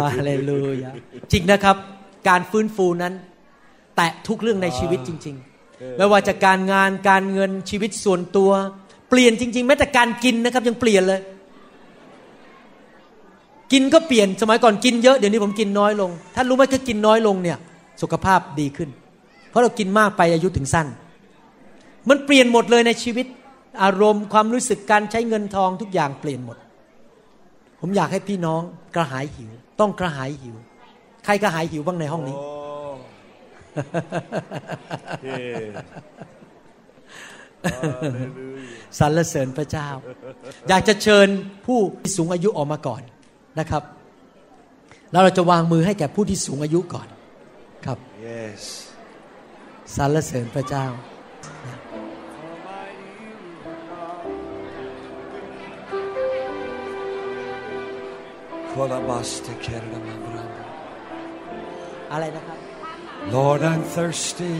[0.00, 0.90] ฮาเลลูยา
[1.32, 1.76] จริงนะครับ
[2.28, 3.12] การฟื้นฟูนั้น
[3.96, 5.36] แตะทุกเรื่องในชีวิตจริง
[5.66, 8.50] ๆ ไม่ว่าจะการงานการเงินชีวิตส่วนตัว
[9.10, 11.20] เปลี่ยนจริง ๆ แม้แต่การกินนะครับยังเปลี่ยนเลย
[13.72, 17.58] กินก็เปลี่ยนสมัยก่อนกินเยอะเดี๋ยวนี้ผมกินน้อยลงท่านรู้ไหมคือกินน้อยลงเนี่ย
[18.02, 18.90] สุขภาพดีขึ้น
[19.50, 20.86] เพราะเรากินมากไปอายุถึงสั้น
[22.08, 23.26] มันเปลี่ยนหมดเลยในชีวิต
[23.82, 26.56] อารมณ์ความรู้สึกการใช้เงินทองทุกอย่างเปลี่ยนหมด
[27.84, 28.62] ผมอยากให้พี่น้อง
[28.94, 30.56] กระหายหิว ต้องกระหายหิว
[31.24, 32.36] ใครกระหายหิวบ้างในห้องนี้
[38.98, 39.88] สรรเสริญพระเจ้า
[40.68, 41.28] อยากจะเชิญ
[41.66, 43.02] ผู้ที่สูงอายุออกมาก่อน
[43.58, 43.82] นะครับ
[45.12, 47.08] แล้วเราจะวางมือให้แก่ผู้ที่สูงอายุก่อน
[47.86, 48.62] ครับ Yes.
[49.96, 50.86] สรรเสริญพระเจ้า
[62.11, 62.57] อะไรนะครับ
[63.37, 64.57] Lord, I'm thirsty.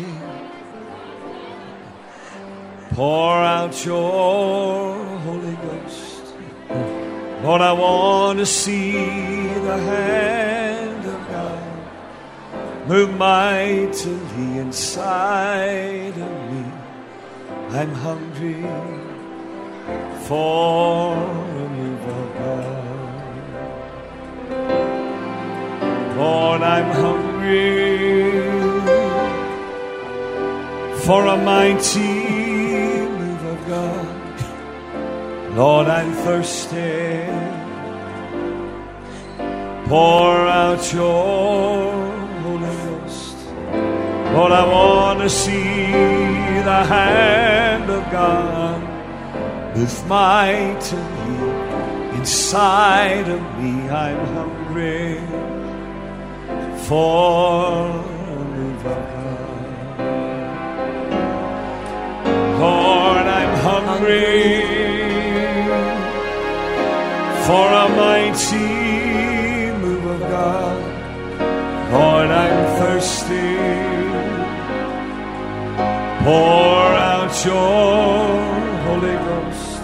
[2.95, 4.95] Pour out your
[5.27, 6.25] Holy Ghost.
[7.43, 8.91] Lord, I want to see
[9.69, 11.67] the hand of God
[12.89, 16.65] move mightily inside of me.
[17.77, 18.63] I'm hungry
[20.27, 21.13] for
[21.63, 22.90] a move of God.
[26.16, 28.42] Lord, I'm hungry
[31.04, 35.56] for a mighty move of God.
[35.56, 37.26] Lord, I'm thirsty.
[39.88, 41.92] Pour out your
[42.42, 43.36] Holy Ghost.
[44.34, 45.92] Lord, I want to see
[46.70, 51.50] the hand of God move mightily
[52.18, 53.88] inside of me.
[53.88, 55.51] I'm hungry
[62.62, 64.62] Lord, I'm hungry
[67.46, 70.78] for a mighty move of God.
[71.92, 73.52] Lord, I'm thirsty.
[76.24, 78.26] Pour out your
[78.84, 79.82] Holy Ghost.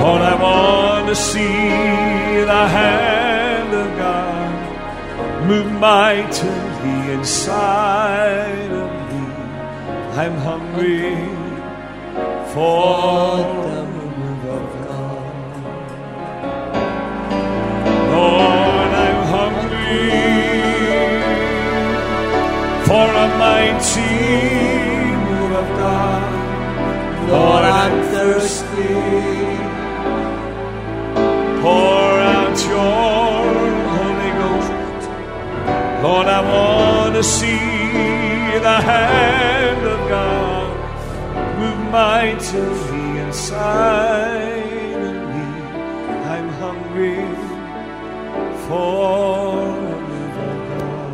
[0.00, 3.41] Lord, I want to see the hand
[5.46, 9.24] move mightily inside of me.
[10.20, 11.16] I'm hungry
[12.52, 15.54] for the move of God.
[18.14, 20.10] Lord, I'm hungry
[22.88, 24.14] for a mighty
[25.26, 26.32] move of God.
[27.30, 28.92] Lord, I'm thirsty.
[31.62, 33.01] Pour out your
[36.02, 40.76] Lord, I want to see the hand of God
[41.58, 45.46] move mightily inside of me.
[46.34, 47.22] I'm hungry
[48.66, 49.62] for
[49.94, 51.12] of God.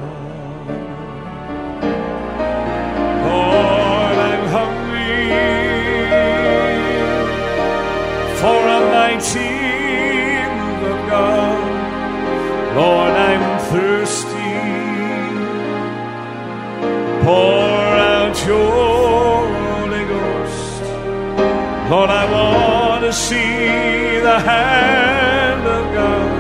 [3.27, 5.27] Lord, I'm hungry
[8.41, 9.53] for a mighty
[10.57, 11.69] move of God.
[12.75, 13.08] Lord,
[17.29, 20.83] Pour out your Holy Ghost.
[21.91, 26.31] Lord, I want to see the hand of God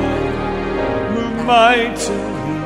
[1.14, 2.60] move mightily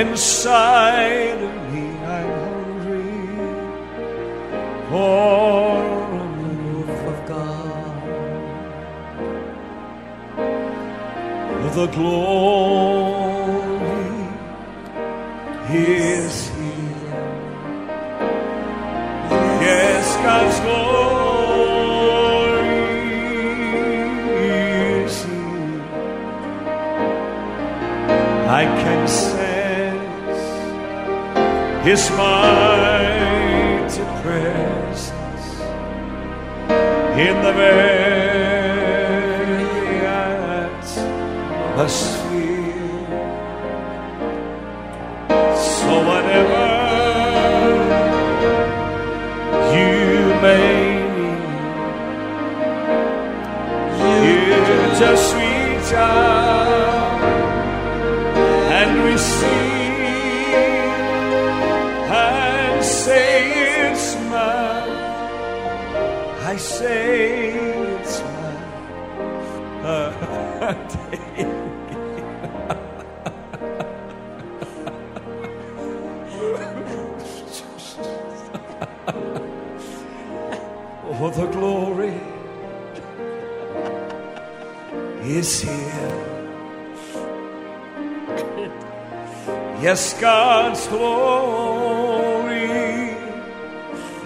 [0.00, 1.86] inside of me.
[2.16, 3.14] I'm hungry
[4.90, 5.78] for
[6.22, 7.98] a move of God.
[11.78, 12.48] The glory
[15.70, 16.17] is
[28.50, 30.40] I can sense
[31.84, 35.46] His mighty presence
[37.16, 37.97] in the very
[54.98, 55.37] just
[85.38, 86.24] is here.
[89.80, 93.14] Yes, God's glory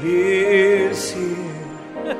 [0.02, 2.16] is here.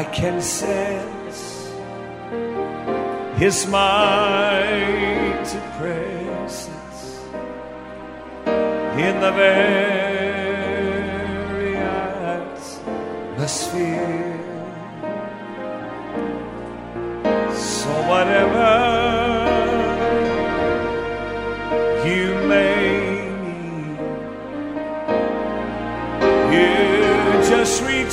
[0.00, 1.72] I can sense
[3.38, 7.20] His mighty presence
[9.06, 10.16] in the very
[13.36, 14.23] atmosphere.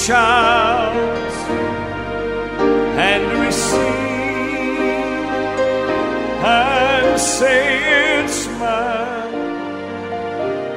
[0.07, 0.97] child
[2.97, 3.81] and receive
[6.43, 9.35] and say it's mine.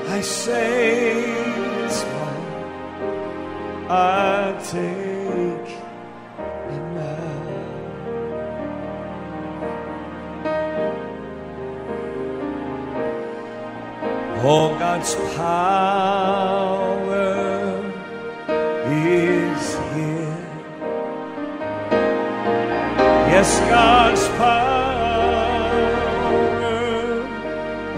[0.09, 1.23] I say
[1.85, 2.47] it's mine.
[3.89, 5.71] I take
[6.75, 7.25] it now.
[14.47, 16.84] Oh, God's power
[23.45, 25.05] bless God's power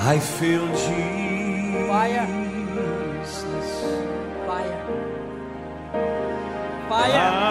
[0.05, 0.89] I feel Jesus.
[1.87, 2.27] Fire.
[4.49, 4.79] Fire.
[6.89, 7.42] Fire.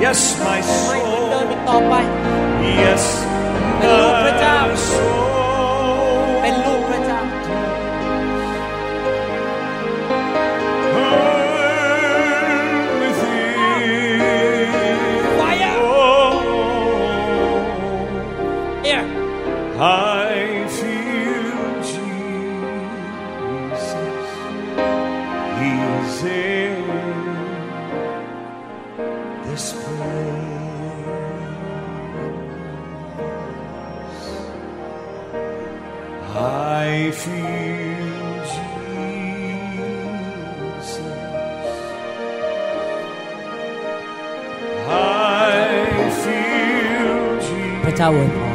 [0.00, 1.30] Yes my soul.
[2.62, 5.25] Yes my soul.
[48.06, 48.45] Está bueno.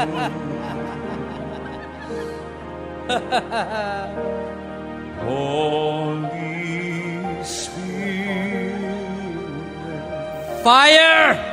[5.20, 6.24] Holy
[7.44, 8.80] Spirit.
[10.64, 11.49] Fire!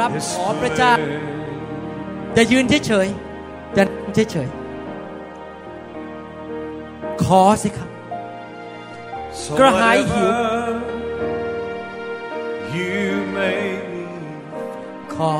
[0.00, 2.36] รับ this ขอพระเจ้า place.
[2.36, 4.56] จะยืนเฉยๆจะนั่งเฉยๆ
[7.24, 7.88] ขอสิครับ
[9.42, 10.94] So กระหายหิว whatever
[12.76, 13.00] You
[13.36, 14.44] may need,
[15.14, 15.34] ขอ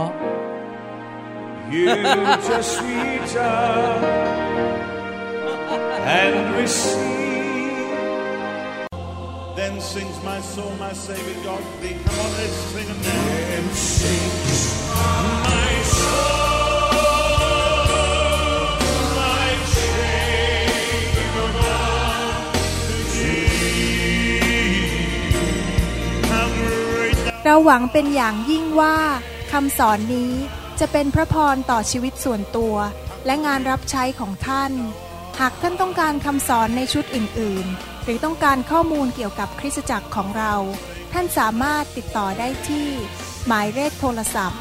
[1.74, 1.86] you
[2.48, 4.02] just reach out
[6.20, 7.25] and receive.
[9.66, 11.96] Then sings my soul, my Savior God thee.
[12.04, 13.24] Come on, let's sing it now.
[13.50, 14.58] Then sings
[14.94, 16.36] my soul.
[27.44, 28.96] เราหวังเป็นอย่างยิ่งว่า
[29.52, 30.32] คำสอนนี้
[30.80, 32.74] จะเป็นพระพรต่อชีวิตส่วนตัว
[33.26, 34.72] และงานรับใช้ของท่าน
[35.40, 40.54] หากท่านต้องการคำสอนในชุดอื่น ๆ หรือต้องการข้อมูลเกี่ยวกับคริสตจักรของเรา
[41.12, 42.88] ท่านสามารถติดต่อได้ที่
[43.46, 44.60] หมายเลขโทรศัพท์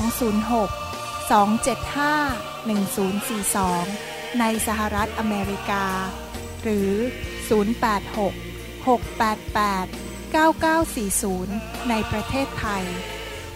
[0.00, 5.86] 206 275 1042 ในสหรัฐอเมริกา
[6.62, 6.90] หรือ
[7.70, 9.88] 086 688
[10.34, 12.84] 9940 ในประเทศไทย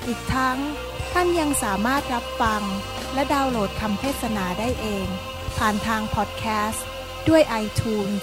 [0.06, 0.58] อีกทั้ง
[1.12, 2.62] ท่านยังสามารถรับฟัง
[3.14, 5.06] และดาวน์โหลดคำเทศนาได้เอง
[5.58, 6.86] ผ่านทางพอดแคสต์
[7.28, 8.22] ด้วย iTunes